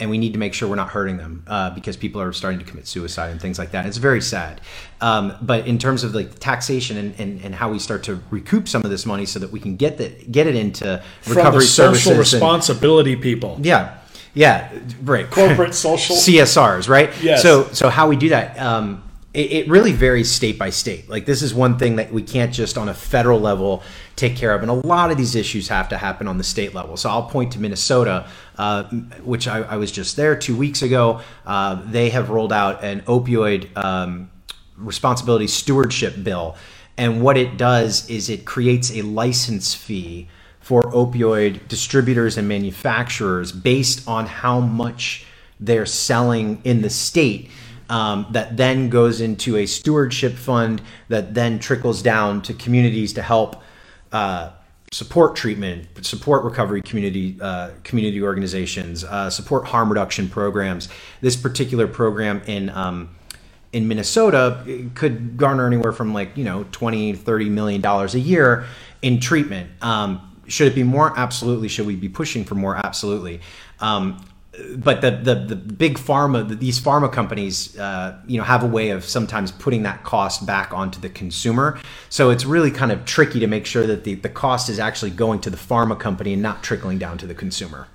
[0.00, 2.58] and we need to make sure we're not hurting them uh, because people are starting
[2.58, 3.86] to commit suicide and things like that.
[3.86, 4.60] It's very sad.
[5.00, 8.68] Um, but in terms of like taxation and, and, and how we start to recoup
[8.68, 11.60] some of this money so that we can get the, get it into From recovery
[11.60, 13.98] the social services and- responsibility people, yeah,
[14.34, 15.30] yeah, right.
[15.30, 16.16] corporate social.
[16.26, 17.10] CSRs, right?
[17.22, 17.42] Yes.
[17.42, 18.58] So, so how we do that?
[18.58, 21.08] Um, it, it really varies state by state.
[21.08, 23.82] Like this is one thing that we can't just on a federal level
[24.14, 26.74] take care of, and a lot of these issues have to happen on the state
[26.74, 26.96] level.
[26.96, 28.26] So I'll point to Minnesota,
[28.58, 28.84] uh,
[29.24, 31.20] which I, I was just there two weeks ago.
[31.46, 34.30] Uh, they have rolled out an opioid um,
[34.76, 36.56] responsibility stewardship bill,
[36.98, 40.28] and what it does is it creates a license fee
[40.60, 45.26] for opioid distributors and manufacturers based on how much
[45.58, 47.50] they're selling in the state.
[47.92, 53.22] Um, that then goes into a stewardship fund that then trickles down to communities to
[53.22, 53.62] help
[54.12, 54.52] uh,
[54.90, 60.88] support treatment, support recovery community uh, community organizations, uh, support harm reduction programs.
[61.20, 63.10] This particular program in um,
[63.74, 68.64] in Minnesota could garner anywhere from like you know 20 30 million dollars a year
[69.02, 69.70] in treatment.
[69.82, 71.12] Um, should it be more?
[71.18, 71.68] Absolutely.
[71.68, 72.74] Should we be pushing for more?
[72.74, 73.42] Absolutely.
[73.80, 74.24] Um,
[74.76, 78.90] but the, the the big pharma these pharma companies uh, you know have a way
[78.90, 83.40] of sometimes putting that cost back onto the consumer so it's really kind of tricky
[83.40, 86.42] to make sure that the, the cost is actually going to the pharma company and
[86.42, 87.88] not trickling down to the consumer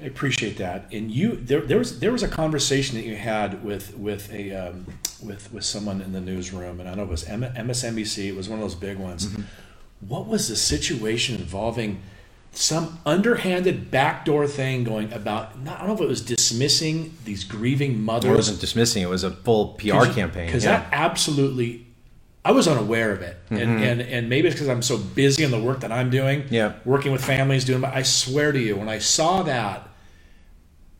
[0.00, 0.92] I appreciate that.
[0.92, 4.52] And you, there, there was there was a conversation that you had with with a
[4.52, 4.86] um,
[5.22, 8.26] with with someone in the newsroom, and I know it was MSNBC.
[8.26, 9.34] It was one of those big ones.
[10.06, 12.02] What was the situation involving
[12.56, 15.58] some underhanded backdoor thing going about?
[15.62, 18.30] Not, I don't know if it was dismissing these grieving mothers.
[18.30, 20.78] it wasn't dismissing it was a full pr campaign because yeah.
[20.80, 21.86] that absolutely
[22.44, 25.50] I was unaware of it, and, and and maybe it's because I'm so busy in
[25.50, 26.54] the work that I'm doing, Mm-hmm.
[26.54, 26.74] Yeah.
[26.84, 27.80] working with families, doing.
[27.80, 29.88] But I swear to you, when I saw that,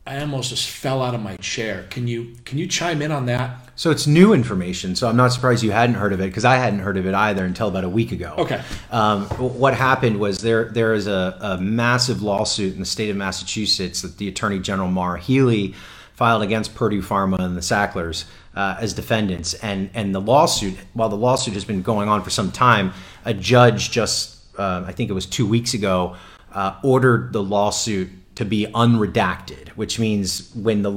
[0.07, 1.85] I almost just fell out of my chair.
[1.89, 3.57] Can you can you chime in on that?
[3.75, 4.95] So it's new information.
[4.95, 7.13] So I'm not surprised you hadn't heard of it because I hadn't heard of it
[7.13, 8.33] either until about a week ago.
[8.37, 8.61] Okay.
[8.89, 13.17] Um, what happened was there there is a, a massive lawsuit in the state of
[13.17, 15.75] Massachusetts that the Attorney General Maura Healey
[16.13, 19.55] filed against Purdue Pharma and the Sacklers uh, as defendants.
[19.55, 22.93] And and the lawsuit, while the lawsuit has been going on for some time,
[23.25, 26.15] a judge just uh, I think it was two weeks ago
[26.53, 30.91] uh, ordered the lawsuit to be unredacted, which means when the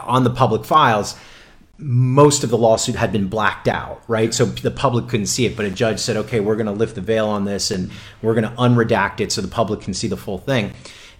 [0.00, 1.14] on the public files
[1.76, 4.32] most of the lawsuit had been blacked out, right?
[4.32, 6.94] So the public couldn't see it, but a judge said, "Okay, we're going to lift
[6.94, 7.90] the veil on this and
[8.22, 10.72] we're going to unredact it so the public can see the full thing."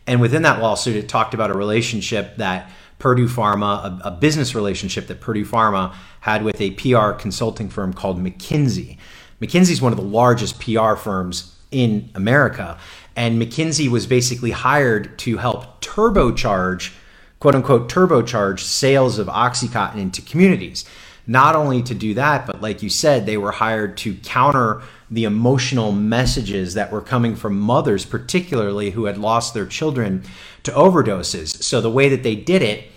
[0.06, 4.54] And within that lawsuit, it talked about a relationship that Purdue Pharma, a, a business
[4.54, 8.96] relationship that Purdue Pharma had with a PR consulting firm called McKinsey.
[9.40, 12.78] McKinsey is one of the largest PR firms in America,
[13.16, 16.92] and McKinsey was basically hired to help turbocharge,
[17.40, 20.84] quote unquote, turbocharge sales of Oxycontin into communities.
[21.26, 25.24] Not only to do that, but like you said, they were hired to counter the
[25.24, 30.24] emotional messages that were coming from mothers, particularly who had lost their children
[30.64, 31.62] to overdoses.
[31.62, 32.88] So the way that they did it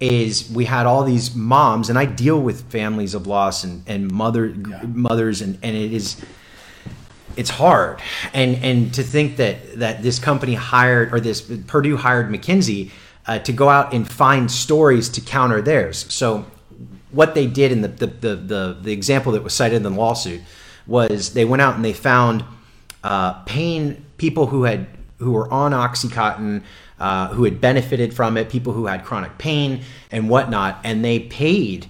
[0.00, 4.10] is we had all these moms, and I deal with families of loss and, and
[4.10, 4.82] mother yeah.
[4.84, 6.24] mothers, and, and it is
[7.38, 8.00] it's hard
[8.34, 12.90] and and to think that that this company hired or this Purdue hired McKinsey
[13.26, 16.04] uh, to go out and find stories to counter theirs.
[16.12, 16.44] So
[17.12, 19.90] what they did in the the, the the the example that was cited in the
[19.90, 20.40] lawsuit
[20.86, 22.44] was they went out and they found
[23.04, 24.86] uh, pain people who had
[25.18, 26.62] who were on OxyContin.
[27.00, 31.20] Uh, who had benefited from it, people who had chronic pain and whatnot, and they
[31.20, 31.86] paid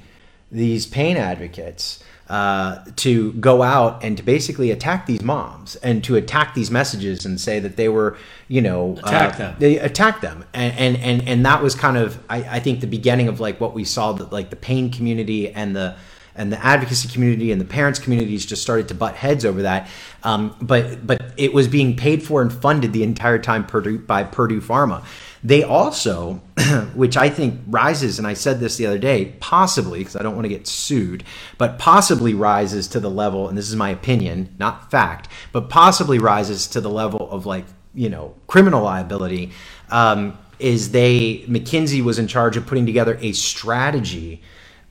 [0.53, 6.17] these pain advocates uh, to go out and to basically attack these moms and to
[6.17, 9.57] attack these messages and say that they were, you know, attack uh, them.
[9.59, 12.87] They attacked them, and, and and and that was kind of, I, I think, the
[12.87, 15.97] beginning of like what we saw that like the pain community and the
[16.39, 19.89] and the advocacy community and the parents communities just started to butt heads over that.
[20.23, 24.23] Um, but but it was being paid for and funded the entire time Purdue, by
[24.23, 25.05] Purdue Pharma.
[25.43, 26.41] They also,
[26.95, 30.35] which I think rises, and I said this the other day, possibly, because I don't
[30.35, 31.25] want to get sued,
[31.57, 36.19] but possibly rises to the level, and this is my opinion, not fact, but possibly
[36.19, 39.53] rises to the level of like, you know, criminal liability.
[39.91, 44.43] Um, is they, McKinsey was in charge of putting together a strategy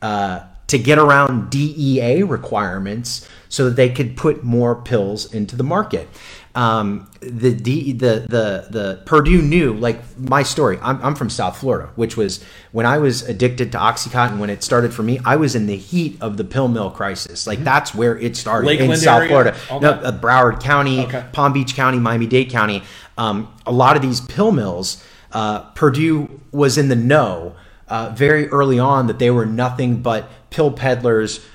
[0.01, 5.63] uh, to get around DEA requirements so that they could put more pills into the
[5.63, 6.07] market
[6.57, 8.27] um, the, the the
[8.71, 10.79] the Purdue knew like my story.
[10.81, 14.39] I'm, I'm from South Florida, which was when I was addicted to OxyContin.
[14.39, 17.45] When it started for me, I was in the heat of the pill mill crisis.
[17.45, 17.65] Like mm-hmm.
[17.65, 19.29] that's where it started Lakeland in South area?
[19.29, 19.79] Florida, okay.
[19.79, 21.25] no, uh, Broward County, okay.
[21.31, 22.81] Palm Beach County, Miami Dade County.
[23.19, 27.55] Um, a lot of these pill mills, uh, Purdue was in the know
[27.87, 31.45] uh, very early on that they were nothing but pill peddlers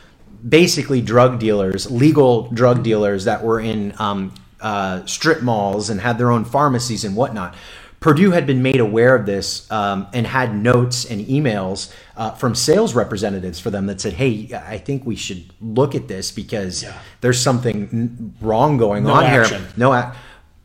[0.48, 4.32] basically drug dealers, legal drug dealers that were in um,
[4.62, 7.54] uh, strip malls and had their own pharmacies and whatnot.
[8.00, 12.54] Purdue had been made aware of this um, and had notes and emails uh, from
[12.54, 16.82] sales representatives for them that said, "Hey, I think we should look at this because
[16.82, 16.98] yeah.
[17.20, 19.60] there's something wrong going no on action.
[19.62, 20.20] here." No action.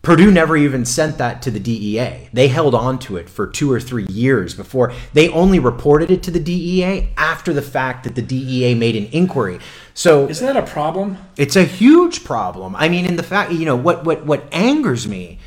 [0.07, 2.29] Purdue never even sent that to the DEA.
[2.31, 6.23] They held on to it for two or three years before they only reported it
[6.23, 9.59] to the DEA after the fact that the DEA made an inquiry.
[9.97, 11.17] So is that a problem?
[11.37, 12.75] It's a huge problem.
[12.75, 15.39] I mean, in the fact, you know, what what what angers me.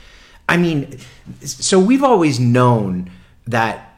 [0.49, 0.99] I mean,
[1.45, 3.13] so we've always known
[3.47, 3.95] that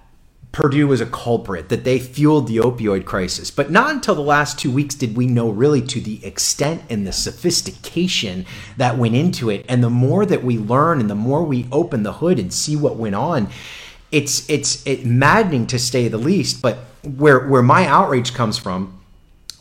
[0.52, 3.50] Purdue was a culprit, that they fueled the opioid crisis.
[3.50, 7.06] But not until the last two weeks did we know really to the extent and
[7.06, 8.44] the sophistication
[8.76, 9.64] that went into it.
[9.70, 12.76] And the more that we learn and the more we open the hood and see
[12.76, 13.48] what went on,
[14.10, 16.60] it's it's it maddening to say the least.
[16.60, 18.98] But where where my outrage comes from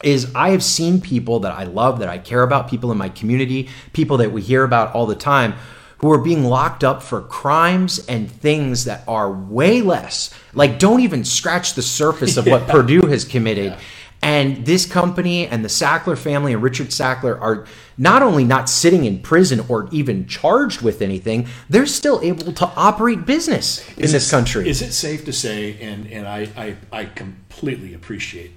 [0.04, 3.10] is I have seen people that I love, that I care about, people in my
[3.10, 5.54] community, people that we hear about all the time
[6.02, 11.02] who are being locked up for crimes and things that are way less, like don't
[11.02, 13.74] even scratch the surface of what Purdue has committed.
[13.74, 13.80] Yeah.
[14.24, 17.66] And this company and the Sackler family and Richard Sackler are
[17.98, 22.66] not only not sitting in prison or even charged with anything, they're still able to
[22.76, 24.70] operate business is in this it, country.
[24.70, 28.52] Is it safe to say, and, and I, I, I completely appreciate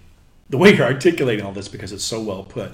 [0.50, 2.72] the way you're articulating all this because it's so well put,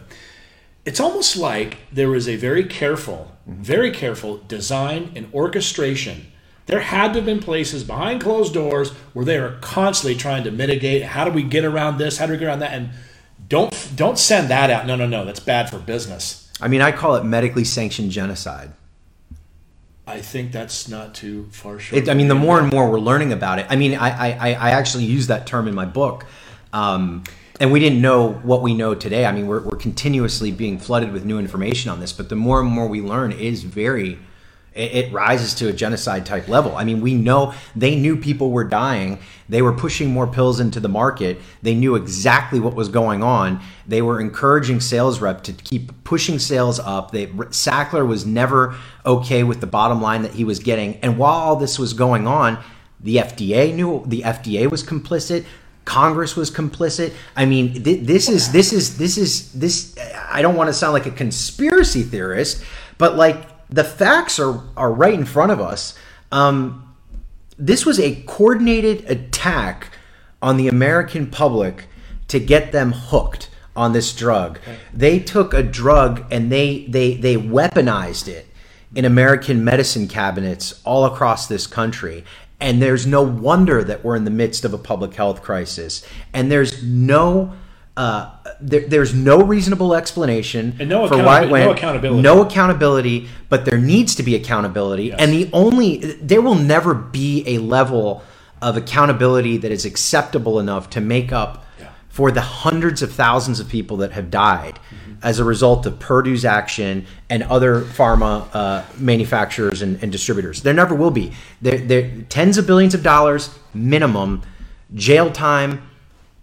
[0.84, 6.32] it's almost like there was a very careful, very careful design and orchestration.
[6.66, 10.50] There had to have been places behind closed doors where they are constantly trying to
[10.50, 11.02] mitigate.
[11.02, 12.18] How do we get around this?
[12.18, 12.72] How do we get around that?
[12.72, 12.90] And
[13.48, 14.86] don't don't send that out.
[14.86, 15.24] No, no, no.
[15.24, 16.50] That's bad for business.
[16.60, 18.72] I mean, I call it medically sanctioned genocide.
[20.06, 22.02] I think that's not too far short.
[22.02, 23.66] It, I mean, the more and more we're learning about it.
[23.68, 26.26] I mean, I I, I actually use that term in my book,
[26.72, 27.24] um,
[27.60, 29.26] and we didn't know what we know today.
[29.26, 32.58] I mean, we're we're continuously being flooded with new information on this, but the more
[32.60, 34.18] and more we learn is very.
[34.72, 36.76] It, it rises to a genocide type level.
[36.76, 39.18] I mean, we know they knew people were dying.
[39.48, 41.40] They were pushing more pills into the market.
[41.60, 43.60] They knew exactly what was going on.
[43.88, 47.10] They were encouraging sales rep to keep pushing sales up.
[47.10, 50.94] They, Sackler was never okay with the bottom line that he was getting.
[50.98, 52.62] And while all this was going on,
[53.00, 55.44] the FDA knew the FDA was complicit.
[55.84, 57.12] Congress was complicit.
[57.36, 59.96] I mean, th- this is this is this is this.
[60.28, 62.62] I don't want to sound like a conspiracy theorist,
[62.98, 65.98] but like the facts are are right in front of us.
[66.32, 66.94] Um,
[67.58, 69.92] this was a coordinated attack
[70.42, 71.86] on the American public
[72.28, 74.58] to get them hooked on this drug.
[74.94, 78.46] They took a drug and they they they weaponized it
[78.94, 82.24] in American medicine cabinets all across this country.
[82.60, 86.06] And there's no wonder that we're in the midst of a public health crisis.
[86.32, 87.54] And there's no
[87.96, 88.30] uh,
[88.60, 91.66] there, there's no reasonable explanation And no for why it went.
[91.66, 92.22] no accountability.
[92.22, 95.04] No accountability, but there needs to be accountability.
[95.06, 95.16] Yes.
[95.18, 98.22] And the only there will never be a level
[98.62, 101.88] of accountability that is acceptable enough to make up Yeah.
[102.08, 104.78] for the hundreds of thousands of people that have died
[105.22, 110.62] as a result of Purdue's action and other pharma uh, manufacturers and, and distributors.
[110.62, 111.32] There never will be.
[112.28, 114.42] Tens of billions of dollars minimum,
[114.94, 115.82] jail time,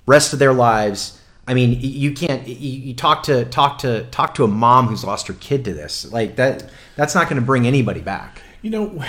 [0.05, 1.21] rest of their lives.
[1.47, 2.47] I mean, you can't.
[2.47, 6.11] You, talk to talk to talk to a mom who's lost her kid to this.
[6.11, 6.69] Like that.
[6.95, 8.41] That's not going to bring anybody back.
[8.61, 9.03] You know,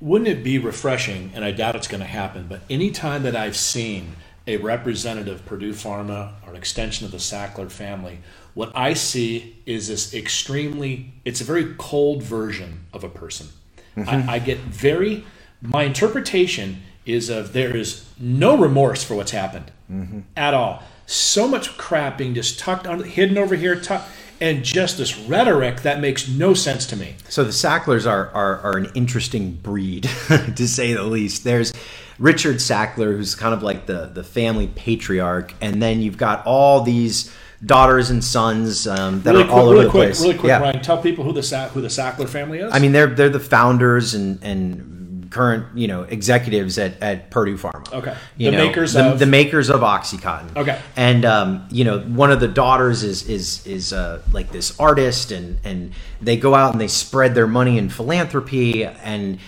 [0.00, 1.32] wouldn't it be refreshing?
[1.34, 2.46] And I doubt it's going to happen.
[2.48, 4.16] But anytime that I've seen
[4.46, 8.18] a representative Purdue Pharma or an extension of the Sackler family,
[8.54, 11.12] what I see is this extremely.
[11.24, 13.48] It's a very cold version of a person.
[13.96, 14.30] I, mm-hmm.
[14.30, 15.24] I get very.
[15.60, 20.20] My interpretation is of there is no remorse for what's happened mm-hmm.
[20.36, 20.82] at all.
[21.06, 24.08] So much crap being just tucked on, hidden over here, tucked,
[24.40, 27.16] and just this rhetoric that makes no sense to me.
[27.28, 31.44] So the Sacklers are, are, are an interesting breed, to say the least.
[31.44, 31.72] There's
[32.18, 36.82] Richard Sackler, who's kind of like the, the family patriarch, and then you've got all
[36.82, 37.32] these
[37.64, 40.20] daughters and sons um, that really are quick, all over really the quick, place.
[40.22, 40.60] really quick, Yeah.
[40.60, 40.82] Ryan.
[40.82, 42.72] Tell people who the Sa- who the Sackler family is.
[42.72, 47.56] I mean, they're they're the founders and and current you know executives at, at Purdue
[47.56, 47.90] Pharma.
[47.92, 48.14] Okay.
[48.36, 50.56] You The know, makers the, of- the makers of OxyContin.
[50.56, 50.78] Okay.
[50.96, 55.30] And um, you know, one of the daughters is is is uh, like this artist,
[55.30, 59.38] and and they go out and they spread their money in philanthropy and.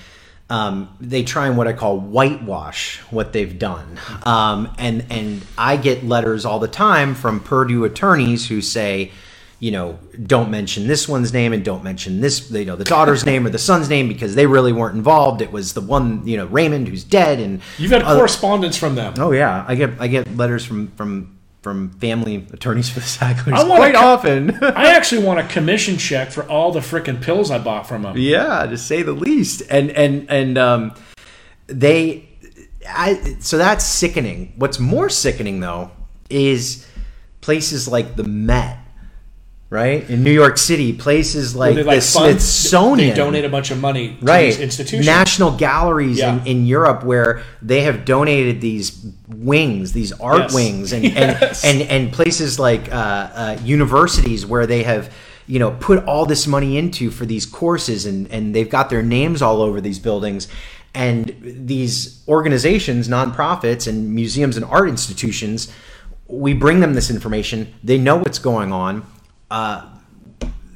[0.55, 5.77] Um, they try and what I call whitewash what they've done, um, and and I
[5.77, 9.11] get letters all the time from Purdue attorneys who say,
[9.59, 13.25] you know, don't mention this one's name and don't mention this, you know, the daughter's
[13.31, 15.41] name or the son's name because they really weren't involved.
[15.43, 18.95] It was the one, you know, Raymond who's dead, and You've had other- correspondence from
[18.95, 19.15] them.
[19.19, 23.55] Oh yeah, I get I get letters from from from family attorneys for the Sacklers
[23.55, 24.51] I quite co- often.
[24.63, 28.19] I actually want a commission check for all the frickin' pills I bought from them.
[28.19, 29.63] yeah, to say the least.
[29.71, 30.95] And and and um,
[31.67, 32.29] they,
[32.87, 34.53] I so that's sickening.
[34.57, 35.91] What's more sickening though
[36.29, 36.87] is
[37.41, 38.79] places like the Met.
[39.75, 43.73] Right in New York City, places like, They the fund- Smithsonian, They donate a bunch
[43.73, 45.05] of money to right these institutions.
[45.05, 46.37] national galleries Yeah.
[46.43, 48.87] in, in europe where they have donated these
[49.29, 50.55] wings these art Yes.
[50.55, 51.65] wings and, Yes.
[51.65, 52.97] and and and places like uh,
[53.43, 55.11] uh, universities where they have
[55.49, 59.03] you know put all this money into for these courses and and they've got their
[59.03, 60.47] names all over these buildings
[60.95, 65.59] and these organizations nonprofits and museums and art institutions
[66.29, 69.05] we bring them this information they know what's going on
[69.51, 69.89] uh,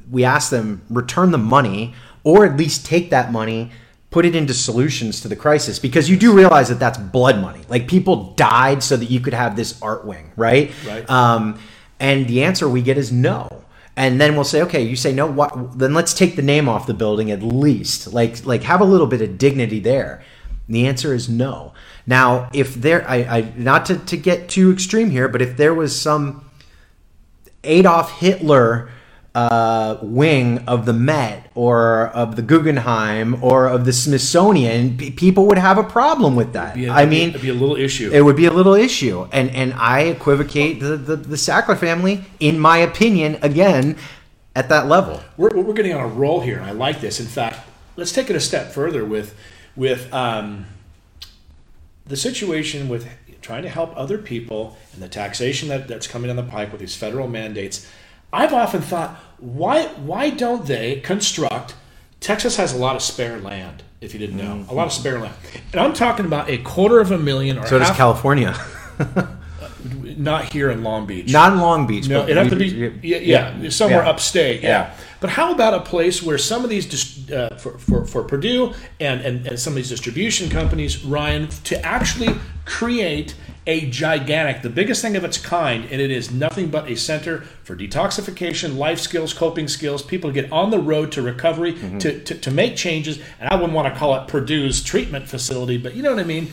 [0.09, 1.93] we ask them return the money
[2.23, 3.71] or at least take that money
[4.11, 5.79] put it into solutions to the crisis.
[5.79, 7.61] Because you do realize that that's blood money.
[7.69, 10.71] Like people died so that you could have this art wing right?
[10.85, 11.09] Right.
[11.09, 11.59] um,
[11.99, 13.63] and the answer we get is no.
[13.95, 16.87] And then we'll say okay you say no what then let's take the name off
[16.87, 18.13] the building at least.
[18.13, 20.23] Like like have a little bit of dignity there.
[20.67, 21.73] And the answer is no.
[22.07, 25.73] Now if there i, I not to, to get too extreme here but if there
[25.73, 26.48] was some
[27.63, 28.89] Adolf Hitler
[29.35, 35.45] uh, wing of the Met or of the Guggenheim or of the Smithsonian, p- people
[35.45, 36.75] would have a problem with that.
[36.77, 38.09] A- I mean, it'd be a little issue.
[38.11, 42.25] it would be a little issue, and and I equivocate the, the the Sackler family,
[42.39, 43.97] in my opinion, again
[44.55, 45.21] at that level.
[45.37, 47.19] we're, we're getting on a roll here, and I like this.
[47.19, 47.59] In fact,
[47.95, 49.35] let's take it a step further with
[49.75, 50.65] with um,
[52.07, 53.07] the situation with
[53.41, 56.81] trying to help other people and the taxation that, that's coming down the pike with
[56.81, 57.89] these federal mandates.
[58.31, 61.75] I've often thought, why why don't they construct
[62.19, 63.83] Texas has a lot of spare land.
[64.01, 65.01] If you didn't know, a lot of mm-hmm.
[65.01, 65.35] spare land,
[65.71, 68.55] and I'm talking about a quarter of a million or So does California.
[70.19, 71.31] not here in Long Beach.
[71.31, 72.07] Not in Long Beach.
[72.07, 72.67] No, it'd have to be
[73.01, 74.09] yeah, yeah, somewhere yeah.
[74.09, 74.61] upstate.
[74.61, 74.69] Yeah.
[74.69, 74.95] Yeah.
[75.21, 79.21] But how about a place where some of these uh, for, for for Purdue and,
[79.21, 83.35] and and some of these distribution companies, Ryan, to actually create
[83.67, 87.41] a gigantic, the biggest thing of its kind, and it is nothing but a center
[87.63, 91.97] for detoxification, life skills, coping skills, people to get on the road to recovery, Mm-hmm.
[91.99, 93.19] to, to to make changes.
[93.39, 96.23] And I wouldn't want to call it Purdue's treatment facility, but you know what I
[96.23, 96.47] mean.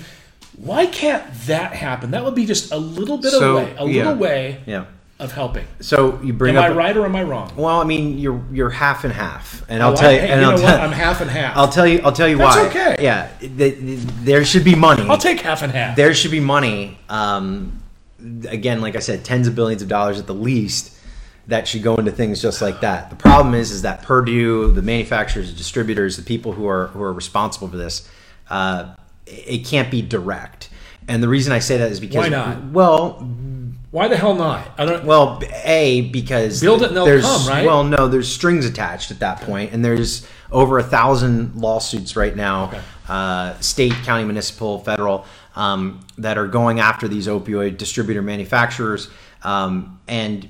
[0.57, 2.13] Why can't that happen?
[2.13, 4.03] That would be just a little bit So, away, a yeah.
[4.05, 4.85] little way Yeah.
[5.19, 5.67] of helping.
[5.81, 7.53] So you bring Am I right or am I wrong?
[7.57, 10.19] Well, I mean, you're you're half and half, and I'll Oh, tell I- you.
[10.21, 10.81] and you I'll know tell, what?
[10.81, 11.57] I'm half and half.
[11.57, 12.01] I'll tell you.
[12.05, 12.67] I'll tell you That's why.
[12.69, 12.97] okay.
[13.01, 15.07] Yeah, th- th- there should be money.
[15.09, 15.95] I'll take half and half.
[15.97, 16.99] there should be money.
[17.09, 17.83] Um,
[18.49, 20.93] again, like I said, tens of billions of dollars at the least
[21.49, 23.11] that should go into things just like that.
[23.11, 27.03] The problem is, is that Purdue, the manufacturers, the distributors, the people who are who
[27.03, 28.09] are responsible for this,
[28.51, 28.87] uh,
[29.27, 30.71] it can't be direct.
[31.09, 32.65] And the reason I say that is because Why not?
[32.71, 33.13] Well,
[33.91, 34.69] Why the hell not?
[34.79, 35.05] I don't.
[35.05, 37.65] well, a because Build it and they'll there's, come, right?
[37.65, 42.35] Well, no, there's strings attached at that point, and there's over a thousand lawsuits right
[42.35, 42.81] now, Okay.
[43.09, 45.25] uh, state, county, municipal, federal,
[45.55, 49.09] um, that are going after these opioid distributor manufacturers,
[49.43, 50.49] um, and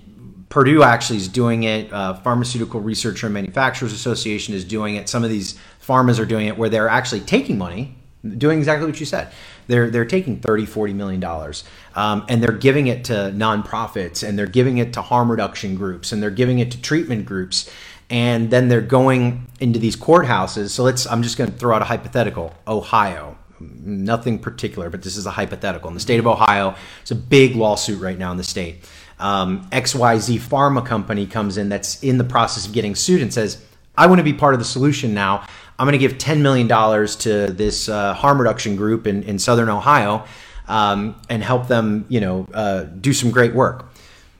[0.48, 1.92] Purdue actually is doing it.
[1.92, 5.08] Uh, Pharmaceutical Researcher and Manufacturers Association is doing it.
[5.08, 7.96] Some of these pharmas are doing it where they're actually taking money,
[8.30, 9.32] doing exactly what you said.
[9.66, 11.64] They're they're taking 30, 40 million dollars,
[11.94, 16.12] um, and they're giving it to nonprofits, and they're giving it to harm reduction groups,
[16.12, 17.70] and they're giving it to treatment groups,
[18.10, 20.70] and then they're going into these courthouses.
[20.70, 21.06] So let's.
[21.06, 22.54] I'm just going to throw out a hypothetical.
[22.68, 25.88] Ohio, nothing particular, but this is a hypothetical.
[25.88, 28.84] In the state of Ohio, it's a big lawsuit right now in the state.
[29.18, 33.62] Um, XYZ Pharma Company comes in that's in the process of getting sued and says,
[33.96, 35.46] I want to be part of the solution now.
[35.78, 39.68] I'm going to give $10 million to this uh, harm reduction group in, in Southern
[39.68, 40.24] Ohio
[40.68, 43.86] um, and help them, you know, uh, do some great work.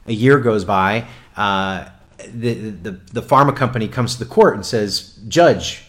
[0.06, 1.06] A year goes by.
[1.36, 1.88] Uh,
[2.32, 5.84] the, the, the pharma company comes to the court and says, Judge,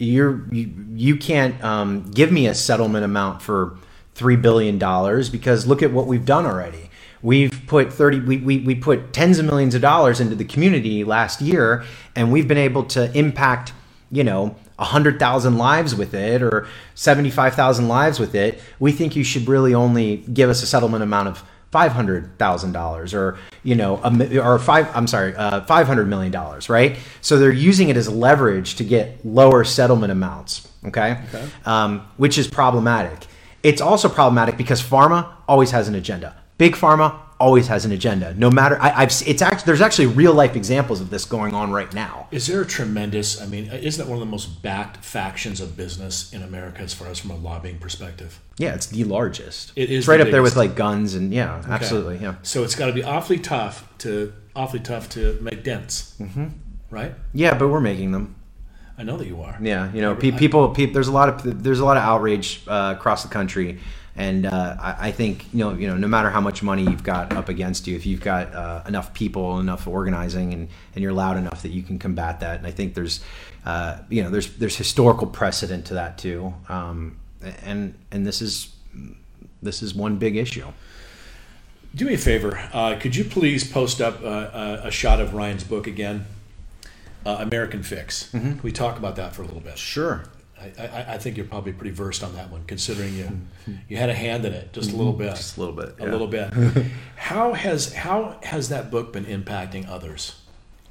[0.00, 3.76] you're you, you can't um, give me a settlement amount for
[4.14, 6.90] three billion dollars because look at what we've done already.
[7.22, 11.04] We've put thirty we, we, we put tens of millions of dollars into the community
[11.04, 11.84] last year,
[12.16, 13.74] and we've been able to impact
[14.10, 18.60] you know hundred thousand lives with it or seventy five thousand lives with it.
[18.78, 22.72] We think you should really only give us a settlement amount of five hundred thousand
[22.72, 26.96] dollars or you know a, or five i'm sorry uh, 500 million dollars right?
[27.20, 31.20] So they're using it as leverage to get lower settlement amounts okay,
[31.64, 33.26] Um, which is problematic.
[33.62, 36.34] It's also problematic because pharma always has an agenda.
[36.58, 40.06] Big pharma always has an agenda no matter I, i've s- it's actually there's actually
[40.06, 43.40] real life examples of this going on right now Is there a tremendous?
[43.40, 46.92] I mean, isn't that one of the most backed factions of business in America, as
[46.94, 48.38] far as from a lobbying perspective?
[48.58, 51.32] yeah it's the largest It is it's right the up there with like guns and
[51.32, 55.64] yeah absolutely yeah So it's got to be awfully tough to awfully tough to make
[55.64, 56.48] dents, mm-hmm.
[56.90, 57.14] right?
[57.32, 58.36] yeah but we're making them
[58.98, 59.56] I know that you are.
[59.62, 62.60] Yeah, you know, pe- people, pe- there's a lot of there's a lot of outrage
[62.68, 63.78] uh, across the country,
[64.16, 67.04] and uh, I, I think you know, you know, no matter how much money you've
[67.04, 71.12] got up against you, if you've got uh, enough people, enough organizing, and and you're
[71.12, 73.20] loud enough that you can combat that, and I think there's,
[73.64, 77.18] uh, you know, there's there's historical precedent to that too, um,
[77.62, 78.74] and and this is
[79.62, 80.66] this is one big issue.
[81.94, 82.56] Do me a favor.
[82.72, 84.26] Uh, could you please post up uh,
[84.84, 86.24] a, a shot of Ryan's book again,
[87.26, 88.30] uh, American Fix?
[88.32, 88.52] Mm-hmm.
[88.52, 89.76] Can we talk about that for a little bit?
[89.76, 90.24] Sure.
[90.60, 93.30] I, I, I think you're probably pretty versed on that one, considering you
[93.88, 95.36] you had a hand in it just a little bit, Mm-hmm.
[95.36, 95.94] Just a little bit.
[95.98, 96.52] a little bit.
[97.16, 100.36] how has how has that book been impacting others?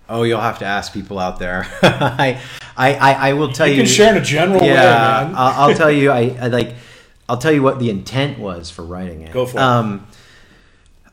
[0.07, 1.67] Oh, you'll have to ask people out there.
[1.83, 2.41] I,
[2.75, 3.79] I, I, will tell You you.
[3.83, 5.35] can share in a general way, yeah, man.
[5.35, 6.09] I'll, I'll tell you.
[6.11, 6.73] I, I like.
[7.27, 9.31] I'll tell you what the intent was for writing it.
[9.31, 9.61] Go for it.
[9.61, 10.07] Um,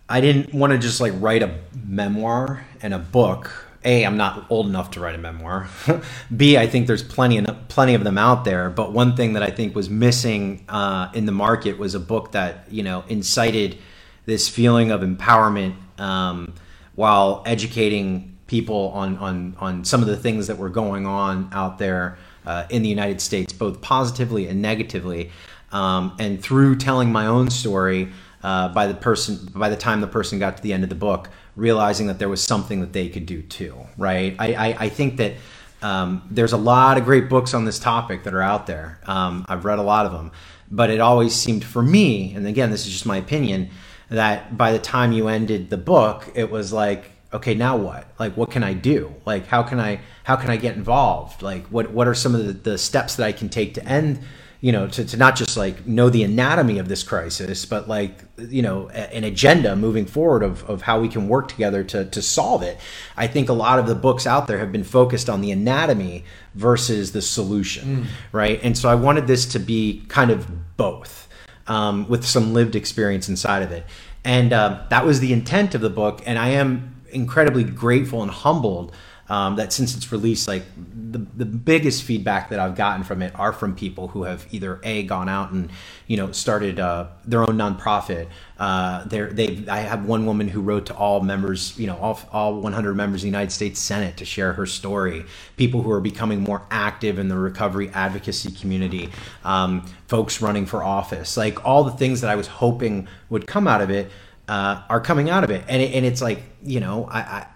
[0.08, 3.65] I didn't want to just like write a memoir and a book.
[3.86, 5.68] A, I'm not old enough to write a memoir.
[6.36, 8.68] B, I think there's plenty of plenty of them out there.
[8.68, 12.32] But one thing that I think was missing uh, in the market was a book
[12.32, 13.78] that you know incited
[14.26, 16.54] this feeling of empowerment um,
[16.96, 21.78] while educating people on on on some of the things that were going on out
[21.78, 25.30] there uh, in the United States, both positively and negatively.
[25.72, 28.12] Um, and through telling my own story,
[28.42, 30.96] uh, by the person by the time the person got to the end of the
[30.96, 33.74] book, realizing that there was something that they could do too.
[33.98, 34.36] Right?
[34.38, 35.34] I I, I think that.
[35.82, 38.98] Um, there's a lot of great books on this topic that are out there.
[39.04, 40.32] Um, I've read a lot of them,
[40.70, 43.68] but it always seemed for me, and again, this is just my opinion,
[44.08, 48.06] that by the time you ended the book, it was like, okay, now what?
[48.18, 49.14] Like, what can I do?
[49.26, 51.42] Like, how can I how can I get involved?
[51.42, 54.20] Like, what what are some of the, the steps that I can take to end?
[54.60, 58.20] You know, to, to not just like know the anatomy of this crisis, but like
[58.38, 62.22] you know an agenda moving forward of, of how we can work together to, to
[62.22, 62.78] solve it.
[63.16, 66.24] I think a lot of the books out there have been focused on the anatomy
[66.54, 68.58] versus the solution, right?
[68.62, 71.28] And so I wanted this to be kind of both
[71.66, 73.84] um, with some lived experience inside of it.
[74.24, 76.22] And uh, that was the intent of the book.
[76.26, 78.92] And I am incredibly grateful and humbled
[79.28, 83.34] um, that since its release, like the, the biggest feedback that I've gotten from it
[83.38, 85.70] are from people who have either a gone out and
[86.06, 88.28] you know started uh, their own nonprofit.
[88.58, 92.60] Uh, they I have one woman who wrote to all members, you know, all, all
[92.60, 95.24] 100 members of the United States Senate to share her story.
[95.56, 99.10] People who are becoming more active in the recovery advocacy community.
[99.44, 103.66] Um, folks running for office, like all the things that I was hoping would come
[103.66, 104.10] out of it
[104.48, 107.46] uh, are coming out of it, and it, and it's like you know I, I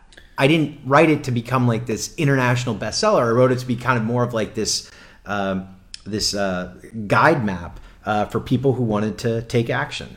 [0.41, 3.21] I didn't write it to become like this international bestseller.
[3.21, 4.91] I wrote it to be kind of more of like this
[5.27, 6.75] um, this uh,
[7.07, 10.17] guide map uh, for people who wanted to take action.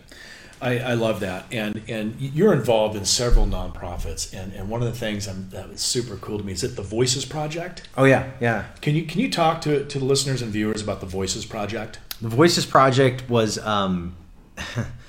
[0.62, 4.88] I, I love that, and and you're involved in several nonprofits, and, and one of
[4.88, 7.90] the things I'm, that was super cool to me is it the Voices Project.
[7.98, 8.68] Oh yeah, yeah.
[8.80, 12.00] Can you can you talk to to the listeners and viewers about the Voices Project?
[12.22, 14.16] The Voices Project was um,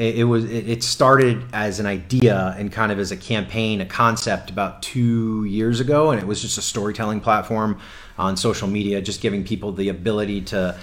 [0.00, 3.86] it, it was it, started as an idea and kind of as a campaign, a
[3.86, 7.78] concept about two years ago, and it was just a storytelling platform
[8.18, 10.78] on social media, just giving people the ability to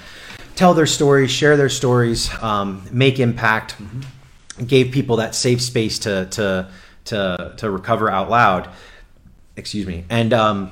[0.55, 3.75] tell their stories, share their stories, um, make impact.
[4.65, 6.69] Gave people that safe space to to
[7.05, 8.69] to to recover out loud.
[9.55, 10.71] Excuse me, and um,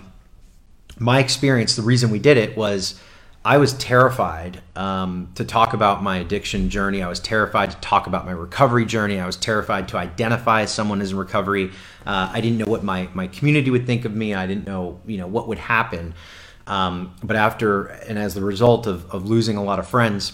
[0.98, 3.00] my experience, the reason we did it was
[3.46, 7.04] I was terrified um, to talk about my addiction journey.
[7.04, 9.20] I was terrified to talk about my recovery journey.
[9.20, 11.70] I was terrified to identify someone as in recovery.
[12.08, 14.34] Uh, I didn't know what my, my community would think of me.
[14.34, 16.16] I didn't know, you know, what would happen.
[16.66, 20.34] Um, but after and as the result of, of losing a lot of friends,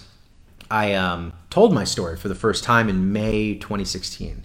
[0.69, 4.41] I um, told my story for the first time in May 2016.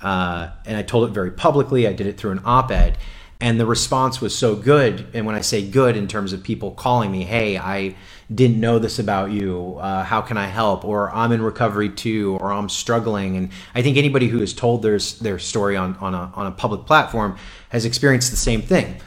[0.00, 1.86] Uh, and I told it very publicly.
[1.86, 2.98] I did it through an op ed.
[3.40, 5.06] And the response was so good.
[5.14, 7.94] And when I say good, in terms of people calling me, hey, I
[8.34, 9.76] didn't know this about you.
[9.80, 10.84] Uh, how can I help?
[10.84, 13.36] Or I'm in recovery too, or I'm struggling.
[13.36, 16.50] And I think anybody who has told their, their story on, on, a, on a
[16.50, 17.36] public platform
[17.68, 19.00] has experienced the same thing.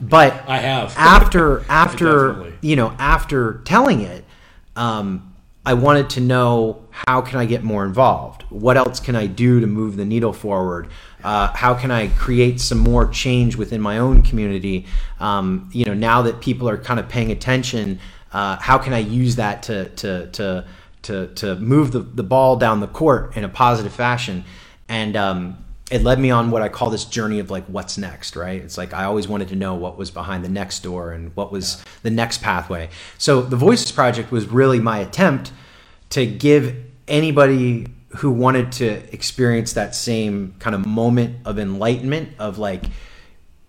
[0.00, 0.94] But I have.
[0.98, 4.24] after after you know after telling it
[4.76, 5.34] um,
[5.66, 9.60] i wanted to know how can i get more involved what else can i do
[9.60, 10.88] to move the needle forward
[11.24, 14.86] uh, how can i create some more change within my own community
[15.20, 17.98] um, you know now that people are kind of paying attention
[18.32, 20.64] uh, how can i use that to to to
[21.02, 24.42] to, to move the, the ball down the court in a positive fashion
[24.88, 28.36] and um, it led me on what I call this journey of like what's next,
[28.36, 28.60] right?
[28.60, 31.52] It's like I always wanted to know what was behind the next door and what
[31.52, 32.88] was the next pathway.
[33.18, 35.52] So the Voices Project was really my attempt
[36.10, 36.74] to give
[37.06, 37.86] anybody
[38.16, 42.84] who wanted to experience that same kind of moment of enlightenment of like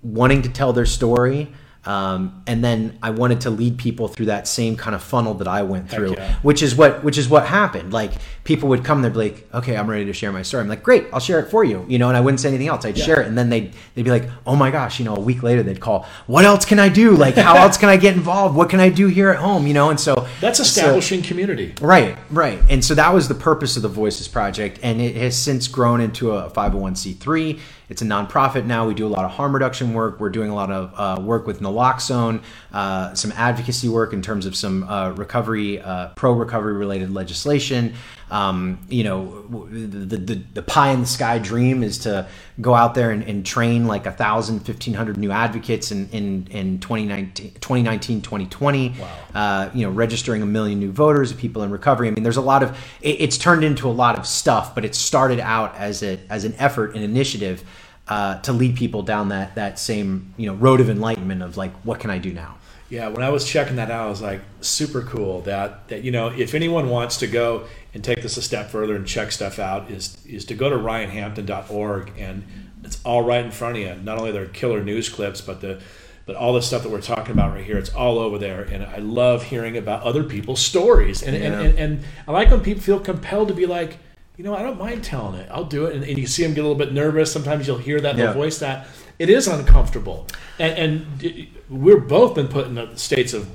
[0.02, 1.52] wanting to tell their story.
[1.86, 5.47] Um, and then I wanted to lead people through that same kind of funnel that
[5.47, 6.36] I went through, yeah.
[6.41, 7.93] which is what which is what happened.
[7.93, 8.11] Like
[8.43, 10.81] people would come, they'd be like, "Okay, I'm ready to share my story." I'm like,
[10.81, 12.07] "Great, I'll share it for you," you know.
[12.07, 12.86] And I wouldn't say anything else.
[12.86, 15.15] I'd share it, and then they'd they'd be like, "Oh my gosh," you know.
[15.15, 17.11] A week later, they'd call, "What else can I do?
[17.11, 18.55] Like, how else can I get involved?
[18.55, 19.89] What can I do here at home?" You know.
[19.91, 21.75] And so That's so- establishing community.
[21.81, 22.59] Right, right.
[22.69, 24.79] And so that was the purpose of the Voices Project.
[24.81, 27.59] And it has since grown into a 501c3.
[27.89, 28.88] It's a nonprofit now.
[28.88, 30.19] We do a lot of harm reduction work.
[30.19, 32.41] We're doing a lot of uh, work with naloxone,
[32.73, 37.93] uh, some advocacy work in terms of some uh, recovery, uh, pro recovery related legislation.
[38.32, 42.28] Um, you know, the, the, the pie in the sky dream is to
[42.59, 46.47] go out there and, and train like a thousand, fifteen hundred new advocates in, in,
[46.49, 48.95] in 2019, 2019, 2020.
[49.34, 52.07] Uh, you know, registering a million new voters, people in recovery.
[52.07, 52.71] I mean, there's a lot of,
[53.01, 56.45] it, it's turned into a lot of stuff, but it started out as a, as
[56.45, 57.63] an effort, an initiative
[58.07, 61.73] uh, to lead people down that, that same, you know, road of enlightenment of like,
[61.84, 62.55] what can I do now?
[62.88, 65.41] Yeah, when I was checking that out, I was like, super cool.
[65.41, 67.65] That that you know, if anyone wants to go
[67.96, 70.76] and take this a step further and check stuff out, is is to go to
[70.76, 72.43] ryanhampton.org and
[72.84, 73.96] it's all right in front of you.
[74.04, 75.82] Not only their killer news clips, but the
[76.28, 78.64] but all the stuff that we're talking about right here, it's all over there.
[78.64, 81.24] And I love hearing about other people's stories.
[81.24, 81.62] And and, Yeah.
[81.62, 83.98] and, and I like when people feel compelled to be like,
[84.38, 85.48] you know, I don't mind telling it.
[85.52, 85.96] I'll do it.
[85.96, 87.32] And, and you see them get a little bit nervous.
[87.32, 88.34] Sometimes you'll hear that Yeah.
[88.34, 88.88] voice that
[89.20, 90.28] it is uncomfortable.
[90.60, 93.48] And, and we're both been put in the states of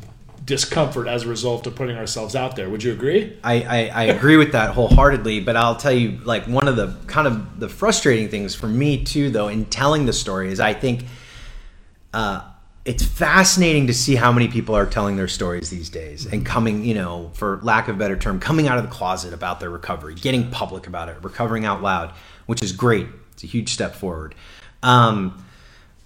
[0.50, 2.68] discomfort as a result of putting ourselves out there.
[2.68, 3.38] Would you agree?
[3.44, 6.96] I, I, I agree with that wholeheartedly, but I'll tell you, like, one of the
[7.06, 10.74] kind of the frustrating things for me, too, though, in telling the story is I
[10.74, 11.04] think
[12.12, 12.42] uh,
[12.84, 16.84] it's fascinating to see how many people are telling their stories these days and coming,
[16.84, 19.70] you know, for lack of a better term, coming out of the closet about their
[19.70, 22.12] recovery, getting public about it, recovering out loud,
[22.46, 23.06] which is great.
[23.32, 24.34] It's a huge step forward.
[24.82, 25.44] Um,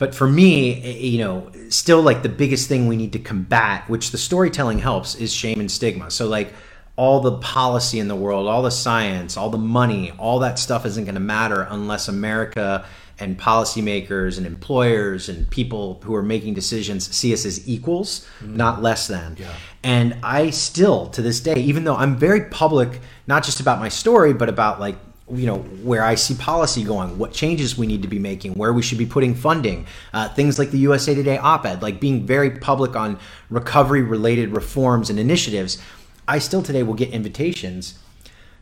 [0.04, 3.88] but for me, eh, you know, still like the biggest thing we need to combat,
[3.88, 6.10] which the storytelling helps, is shame and stigma.
[6.10, 6.52] So, like,
[6.96, 10.84] all the policy in the world, all the science, all the money, all that stuff
[10.84, 12.84] isn't going to matter unless America
[13.18, 18.58] and policymakers and employers and people who are making decisions see us as equals, mm-hmm.
[18.58, 19.38] not less than.
[19.38, 19.54] Yeah.
[19.82, 23.88] And I still, to this day, even though I'm very public, not just about my
[23.88, 24.96] story, but about like
[25.30, 28.72] you know where I see policy going, what changes we need to be making, where
[28.72, 32.50] we should be putting funding, uh, things like the USA Today op-ed, like being very
[32.50, 33.18] public on
[33.48, 35.80] recovery-related reforms and initiatives.
[36.28, 37.98] I still today will get invitations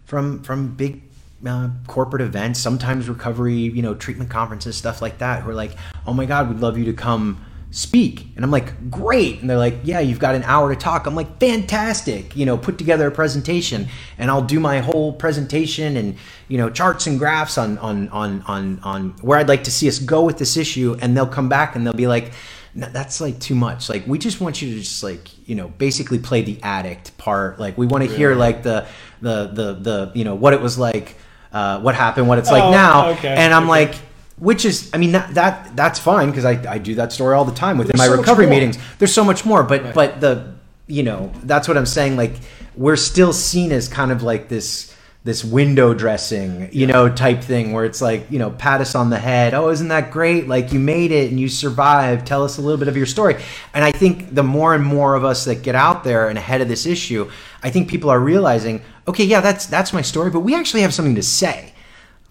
[0.04, 1.02] from from big
[1.44, 5.42] uh, corporate events, sometimes recovery, you know, treatment conferences, stuff like that.
[5.42, 5.72] Who are like,
[6.06, 9.58] "Oh my God, we'd love you to come speak." And I'm like, "Great!" And they're
[9.58, 13.08] like, "Yeah, you've got an hour to talk." I'm like, "Fantastic!" You know, put together
[13.08, 16.14] a presentation, and I'll do my whole presentation and
[16.48, 19.88] you know charts and graphs on on on on on where I'd like to see
[19.88, 20.96] us go with this issue.
[21.02, 22.32] And they'll come back and they'll be like.
[22.74, 23.90] No, that's like too much.
[23.90, 27.60] Like we just want you to just like you know basically play the addict part.
[27.60, 28.16] Like we want to really?
[28.16, 28.86] hear like the
[29.20, 31.16] the the the you know what it was like
[31.52, 33.86] uh, what happened, what it's like oh, now, okay, and I'm okay.
[33.86, 33.94] like,
[34.38, 37.44] which is, I mean, that, that that's fine because I, I do that story all
[37.44, 38.78] the time within There's my so recovery meetings.
[38.98, 39.94] There's so much more, but right.
[39.94, 40.54] but the
[40.86, 42.16] you know that's what I'm saying.
[42.16, 42.32] Like
[42.74, 44.92] we're still seen as kind of like this
[45.24, 46.86] this window dressing, you yeah.
[46.86, 49.54] know, type thing where it's like, you know, pat us on the head.
[49.54, 50.48] Oh, isn't that great?
[50.48, 52.26] Like you made it and you survived.
[52.26, 53.36] Tell us a little bit of your story.
[53.72, 56.60] And I think the more and more of us that get out there and ahead
[56.60, 57.30] of this issue,
[57.62, 60.92] I think people are realizing, okay, yeah, that's that's my story, but we actually have
[60.92, 61.71] something to say.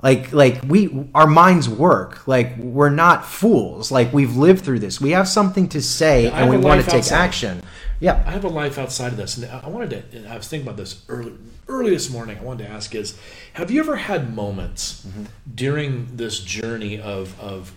[0.02, 2.28] Like like we our minds work.
[2.28, 3.91] Like we're not fools.
[3.91, 4.99] Like we've lived through this.
[4.99, 7.18] We have something to say yeah, and we want to take outside.
[7.18, 7.64] action.
[7.99, 8.24] Yeah.
[8.26, 9.38] I have a life outside of this.
[9.38, 11.34] And I wanted to I was thinking about this early
[11.68, 13.18] early this morning I wanted to ask is
[13.54, 15.26] have you ever had moments mm-hmm.
[15.54, 17.74] during this journey of, of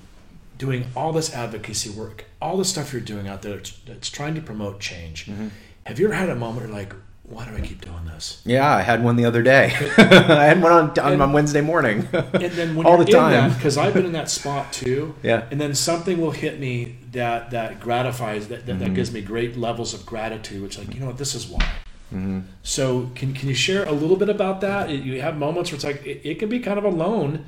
[0.59, 4.41] doing all this advocacy work, all the stuff you're doing out there that's, trying to
[4.41, 5.27] promote change?
[5.27, 5.49] Mm-hmm.
[5.87, 6.95] Have you ever had a moment where like,
[7.27, 8.43] why do I keep doing this?
[8.45, 9.73] Yeah, I had one the other day.
[9.97, 12.07] I had one on, on, and, on Wednesday morning.
[12.13, 15.15] and then when all the time, because I've been in that spot too.
[15.23, 15.47] Yeah.
[15.51, 18.85] And then something will hit me that that gratifies that that, mm-hmm.
[18.85, 20.63] that gives me great levels of gratitude.
[20.63, 21.67] Which like you know what this is why.
[22.13, 22.41] Mm-hmm.
[22.63, 24.91] So can can you share a little bit about that?
[24.91, 27.47] You have moments where it's like it, it can be kind of alone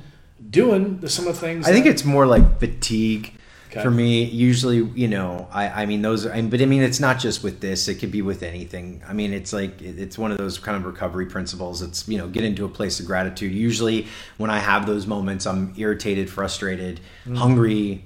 [0.49, 1.67] doing some of the things.
[1.67, 3.33] I that, think it's more like fatigue.
[3.69, 3.83] Okay.
[3.83, 7.19] For me, usually, you know, I, I mean, those are, but I mean, it's not
[7.19, 9.01] just with this, it could be with anything.
[9.05, 11.81] I mean, it's like, it's one of those kind of recovery principles.
[11.81, 13.51] It's, you know, get into a place of gratitude.
[13.51, 14.07] Usually,
[14.37, 17.35] when I have those moments, I'm irritated, frustrated, mm-hmm.
[17.35, 18.03] hungry,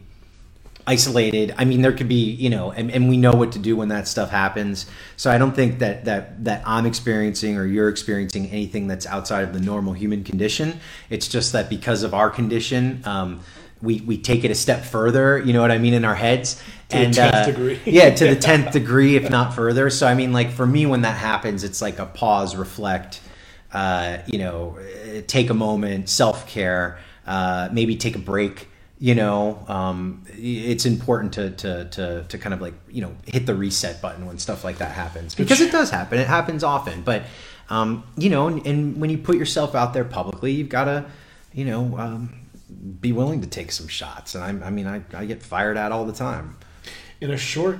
[0.87, 1.53] isolated.
[1.59, 3.89] I mean, there could be, you know, and, and we know what to do when
[3.89, 4.87] that stuff happens.
[5.15, 9.43] So I don't think that that that I'm experiencing or you're experiencing anything that's outside
[9.43, 10.79] of the normal human condition.
[11.11, 13.41] It's just that because of our condition, um,
[13.81, 15.39] we we take it a step further.
[15.39, 16.61] You know what I mean in our heads.
[16.89, 17.79] To and, the tenth uh, degree.
[17.85, 19.89] yeah, to the tenth degree, if not further.
[19.89, 23.21] So I mean, like for me, when that happens, it's like a pause, reflect.
[23.73, 24.77] Uh, you know,
[25.27, 26.99] take a moment, self care.
[27.25, 28.67] Uh, maybe take a break
[29.01, 33.45] you know um, it's important to, to, to, to kind of like you know hit
[33.47, 37.01] the reset button when stuff like that happens because it does happen it happens often
[37.01, 37.23] but
[37.69, 41.03] um, you know and, and, when you put yourself out there publicly you've got to
[41.51, 42.40] you know um,
[42.99, 45.91] be willing to take some shots and I, I mean I, I get fired at
[45.91, 46.57] all the time
[47.19, 47.79] in a short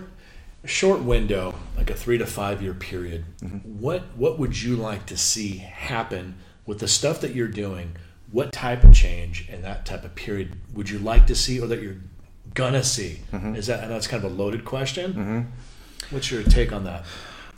[0.66, 3.58] short window like a three to five year period mm-hmm.
[3.80, 6.36] what what would you like to see happen
[6.66, 7.96] with the stuff that you're doing
[8.32, 11.68] what type of change in that type of period would you like to see or
[11.68, 11.98] that you're
[12.54, 13.20] gonna see?
[13.32, 13.56] Mm-hmm.
[13.56, 15.14] Is that I know it's kind of a loaded question.
[15.14, 16.16] Mm-hmm.
[16.16, 17.06] What's your take on that?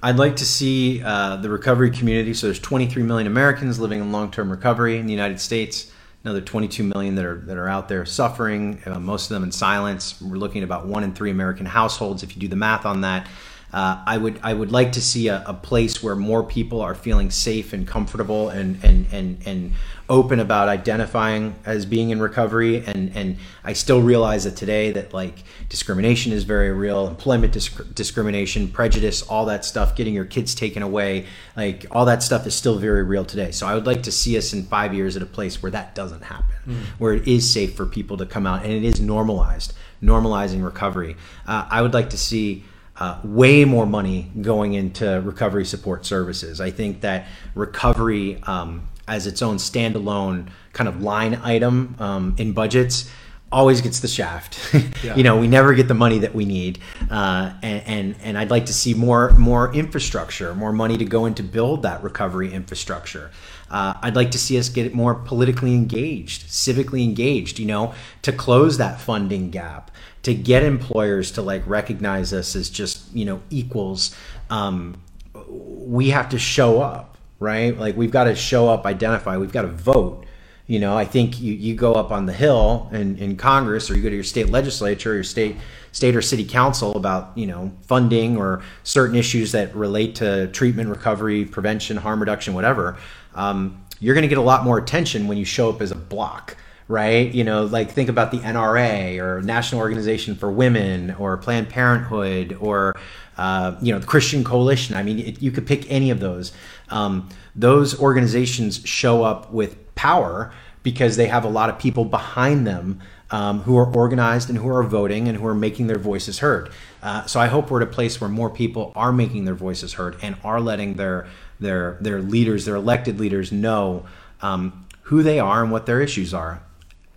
[0.01, 2.33] I'd like to see uh, the recovery community.
[2.33, 5.91] So there's 23 million Americans living in long-term recovery in the United States.
[6.23, 8.81] Another 22 million that are that are out there suffering.
[8.85, 10.21] Uh, most of them in silence.
[10.21, 12.23] We're looking at about one in three American households.
[12.23, 13.27] If you do the math on that,
[13.73, 16.93] uh, I would I would like to see a, a, place where more people are
[16.93, 19.73] feeling safe and comfortable and and and and
[20.07, 22.85] open about identifying as being in recovery.
[22.85, 27.95] And and I still realize that today that like discrimination is very real employment disc-
[27.95, 31.25] discrimination prejudice all that stuff getting your kids taken away
[31.57, 33.49] like all that stuff is still very real today.
[33.49, 35.95] So I would like to see us in 5 years at a place where that
[35.95, 36.83] doesn't happen mm.
[36.99, 41.15] where it is safe for people to come out and it is normalized normalizing recovery.
[41.47, 42.65] Uh, I would like to see
[42.97, 46.61] uh, way more money going into recovery support services.
[46.61, 52.53] I think that recovery, um, as its own standalone kind of line item um, in
[52.53, 53.09] budgets,
[53.51, 54.59] always gets the shaft.
[55.03, 55.17] Yeah.
[55.17, 56.79] you know, we never get the money that we need,
[57.11, 61.25] uh, and, and, and I'd like to see more more infrastructure, more money to go
[61.25, 63.31] into build that recovery infrastructure.
[63.69, 67.59] Uh, I'd like to see us get more politically engaged, civically engaged.
[67.59, 69.91] You know, to close that funding gap,
[70.23, 74.15] to get employers to like recognize us as just you know equals.
[74.49, 75.01] Um,
[75.47, 77.77] we have to show up, right?
[77.77, 79.37] Like we've got to show up, identify.
[79.37, 80.25] We've got to vote
[80.65, 83.95] you know, I think you, you go up on the Hill in, in Congress or
[83.95, 85.57] you go to your state legislature, or your state
[85.91, 90.89] state or city council about, you know, funding or certain issues that relate to treatment,
[90.89, 92.97] recovery, prevention, harm reduction, whatever.
[93.35, 95.95] Um, you're going to get a lot more attention when you show up as a
[95.95, 96.57] block
[96.93, 97.33] right?
[97.33, 102.55] You know, like think about the NRA or National Organization for Women or Planned Parenthood
[102.61, 102.95] or,
[103.35, 104.95] uh, you know, the Christian Coalition.
[104.95, 106.51] I mean, it, you could pick any of those.
[106.89, 112.67] Um, those organizations show up with power because they have a lot of people behind
[112.67, 112.99] them
[113.31, 116.69] um, who are organized and who are voting and who are making their voices heard.
[117.01, 119.93] Uh, so I hope we're at a place where more people are making their voices
[119.93, 121.25] heard and are letting their
[121.59, 124.05] their their leaders, their elected leaders, know
[124.43, 126.61] um, who they are and what their issues are.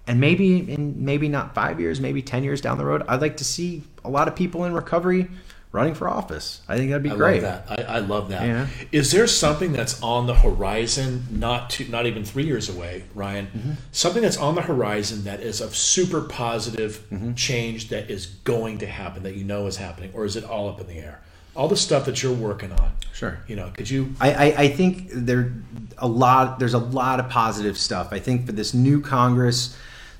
[0.07, 3.39] And maybe in maybe not five years, maybe ten years down the road, I'd like
[3.39, 5.29] to see a lot of people in recovery
[5.73, 6.63] running for office.
[6.69, 7.19] I think that'd be great.
[7.19, 7.43] I great.
[7.43, 7.91] Love that.
[7.91, 8.47] I, I love that.
[8.47, 8.67] Yeah.
[8.93, 13.47] Is there something that's on the horizon, not to, not even three years away, Ryan?
[13.47, 13.73] Mm-hmm.
[13.93, 17.35] Something that's on the horizon that is of super positive mm-hmm.
[17.35, 20.69] change that is going to happen that you know is happening, or is it all
[20.69, 21.21] up in the air?
[21.55, 22.93] All the stuff that you're working on.
[23.13, 23.39] Sure.
[23.47, 24.15] You know, could you?
[24.21, 25.53] I, I, I think there
[25.99, 26.59] a lot.
[26.59, 28.13] There's a lot of positive stuff.
[28.13, 29.77] I think for this new Congress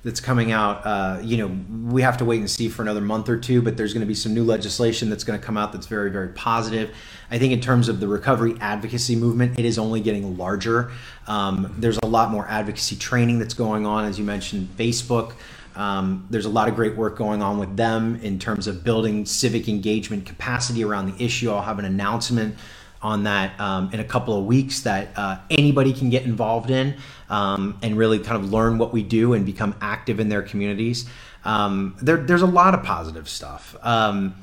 [0.07, 0.87] that's coming out.
[0.87, 3.77] Uh, you know, we have to wait and see for another month or two, but
[3.77, 6.29] there's going to be some new legislation that's going to come out that's very, very
[6.29, 6.95] positive.
[7.29, 10.93] I think in terms of the recovery advocacy movement, it is only getting larger.
[11.27, 15.33] Um, there's a lot more advocacy training that's going on, as you mentioned, Facebook.
[15.75, 19.27] Um, there's a lot of great work going on with them in terms of building
[19.27, 21.51] civic engagement capacity around the issue.
[21.51, 22.55] I'll have an announcement
[23.03, 26.97] on that um, in a couple of weeks that uh, anybody can get involved in
[27.29, 31.09] um, and really kind of learn what we do and become active in their communities.
[31.45, 34.35] Um, there, there's a lot of positive stuff um,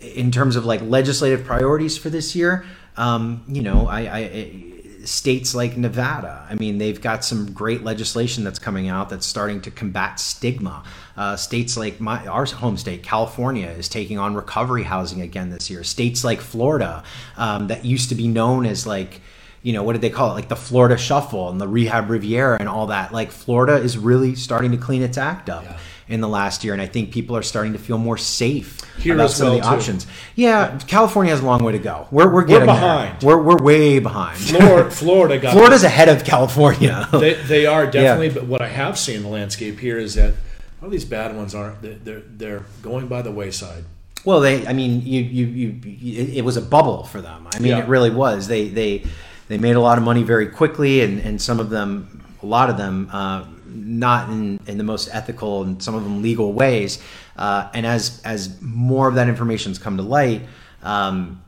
[0.00, 2.64] in terms of like legislative priorities for this year.
[2.96, 4.74] Um, you know, I, I
[5.04, 6.46] states like Nevada.
[6.48, 10.84] I mean, they've got some great legislation that's coming out that's starting to combat stigma.
[11.16, 15.70] Uh, states like my our home state, California, is taking on recovery housing again this
[15.70, 15.82] year.
[15.82, 17.02] States like Florida,
[17.36, 19.20] um, that used to be known as like
[19.62, 22.56] you know what did they call it like the florida shuffle and the rehab riviera
[22.58, 25.78] and all that like florida is really starting to clean its act up yeah
[26.08, 29.14] in the last year, and I think people are starting to feel more safe Here
[29.14, 29.74] about some well of the too.
[29.74, 30.06] options.
[30.34, 32.08] Yeah, California has a long way to go.
[32.10, 33.20] We're, we're getting we're behind.
[33.20, 33.36] There.
[33.36, 34.38] We're, we're way behind.
[34.38, 37.08] Florida, Florida got Florida's ahead of California.
[37.12, 38.34] they, they are definitely, yeah.
[38.34, 40.34] but what I have seen in the landscape here is that
[40.82, 41.82] all these bad ones aren't.
[41.82, 43.84] They're they're going by the wayside.
[44.24, 44.66] Well, they.
[44.66, 46.28] I mean, you you you.
[46.34, 47.48] It, was a bubble for them.
[47.52, 47.80] I mean, yeah.
[47.80, 48.48] it really was.
[48.48, 49.04] They they
[49.48, 52.70] they made a lot of money very quickly, and and some of them, a lot
[52.70, 53.08] of them.
[53.12, 57.02] Uh, not in, in the most ethical and some of them legal ways.
[57.36, 60.42] Uh, and as as more of that information has come to light,
[60.82, 61.42] um,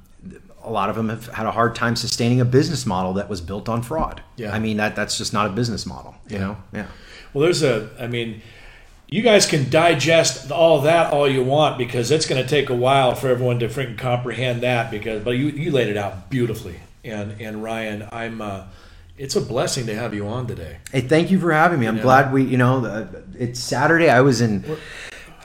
[0.62, 3.40] a lot of them have had a hard time sustaining a business model that was
[3.40, 4.22] built on fraud.
[4.36, 4.52] Yeah.
[4.52, 6.14] I mean that that's just not a business model.
[6.28, 6.42] You yeah.
[6.42, 6.56] know.
[6.72, 6.86] Yeah.
[7.32, 7.90] Well, there's a.
[7.98, 8.42] I mean.
[9.12, 12.76] You guys can digest all that all you want because it's going to take a
[12.76, 14.88] while for everyone to freaking comprehend that.
[14.92, 18.64] Because, but you, you laid it out beautifully, and and Ryan, I'm uh,
[19.20, 20.78] it's a blessing to have you on today.
[20.90, 21.86] Hey, thank you for having me.
[21.86, 22.02] I'm yeah.
[22.02, 23.06] glad we, you know,
[23.38, 24.08] it's Saturday.
[24.08, 24.64] I was in,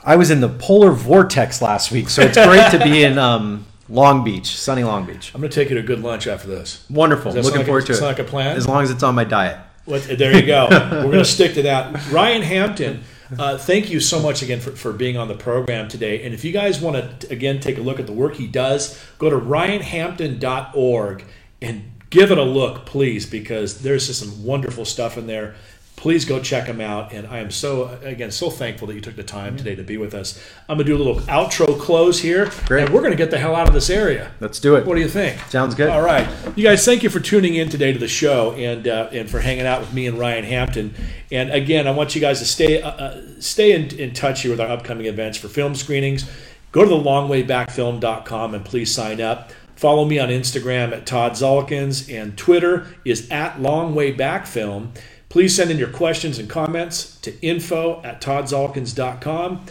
[0.02, 3.66] I was in the polar vortex last week, so it's great to be in um,
[3.90, 5.30] Long Beach, sunny Long Beach.
[5.34, 6.86] I'm going to take you to a good lunch after this.
[6.88, 7.32] Wonderful.
[7.32, 7.96] Looking like forward a, to it.
[7.96, 8.56] It's like a plan.
[8.56, 9.58] As long as it's on my diet.
[9.86, 10.68] there you go.
[10.70, 12.10] We're going to stick to that.
[12.10, 13.04] Ryan Hampton.
[13.38, 16.22] Uh, thank you so much again for, for being on the program today.
[16.22, 18.98] And if you guys want to, again, take a look at the work he does,
[19.18, 21.24] go to ryanhampton.org
[21.66, 25.54] and give it a look, please, because there's just some wonderful stuff in there.
[25.96, 27.12] Please go check them out.
[27.12, 29.96] And I am so, again, so thankful that you took the time today to be
[29.96, 30.38] with us.
[30.68, 32.50] I'm going to do a little outro close here.
[32.66, 32.84] Great.
[32.84, 34.30] And we're going to get the hell out of this area.
[34.38, 34.86] Let's do it.
[34.86, 35.40] What do you think?
[35.48, 35.88] Sounds good.
[35.88, 36.28] All right.
[36.54, 39.40] You guys, thank you for tuning in today to the show and uh, and for
[39.40, 40.94] hanging out with me and Ryan Hampton.
[41.32, 44.50] And again, I want you guys to stay uh, uh stay in, in touch here
[44.50, 46.30] with our upcoming events for film screenings.
[46.72, 49.50] Go to the longwaybackfilm.com and please sign up.
[49.76, 54.92] Follow me on Instagram at Todd Zalkins, and Twitter is at Long Way Back Film.
[55.28, 59.66] Please send in your questions and comments to info at toddzalkins.com.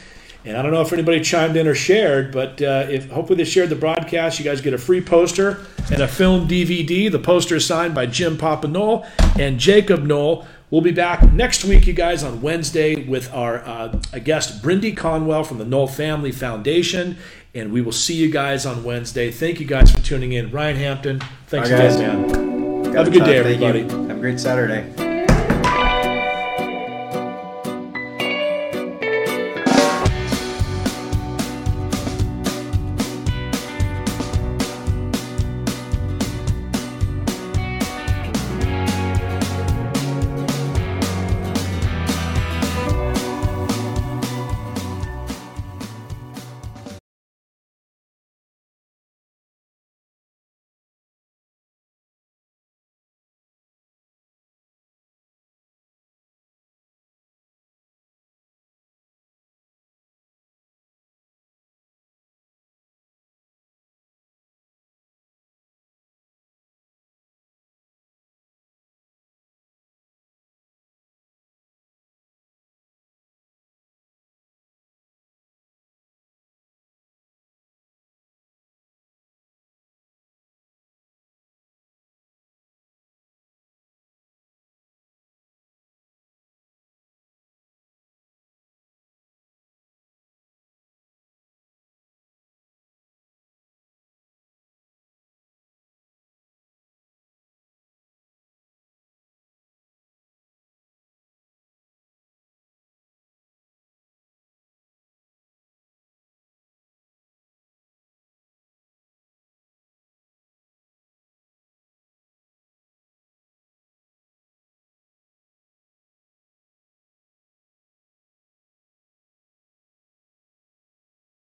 [0.46, 3.46] And I don't know if anybody chimed in or shared, but uh, if hopefully they
[3.46, 7.12] shared the broadcast, you guys get a free poster and a film DVD.
[7.12, 9.08] The poster is signed by Jim Papa Nowell
[9.40, 10.46] and Jakob Nowell.
[10.70, 13.88] We'll be back next week, you guys, on Wednesday with our uh,
[14.24, 17.18] guest, Brindy Conwell from the Nowell Family Foundation.
[17.56, 19.32] And we will see you guys on Wednesday.
[19.32, 20.52] Thank you guys for tuning in.
[20.52, 21.96] Ryan Hampton, thanks guys.
[21.96, 22.94] again, man.
[22.94, 23.42] Have a good day.
[23.42, 23.68] Thank you.
[23.68, 24.08] everybody.
[24.08, 25.05] Have a great Saturday.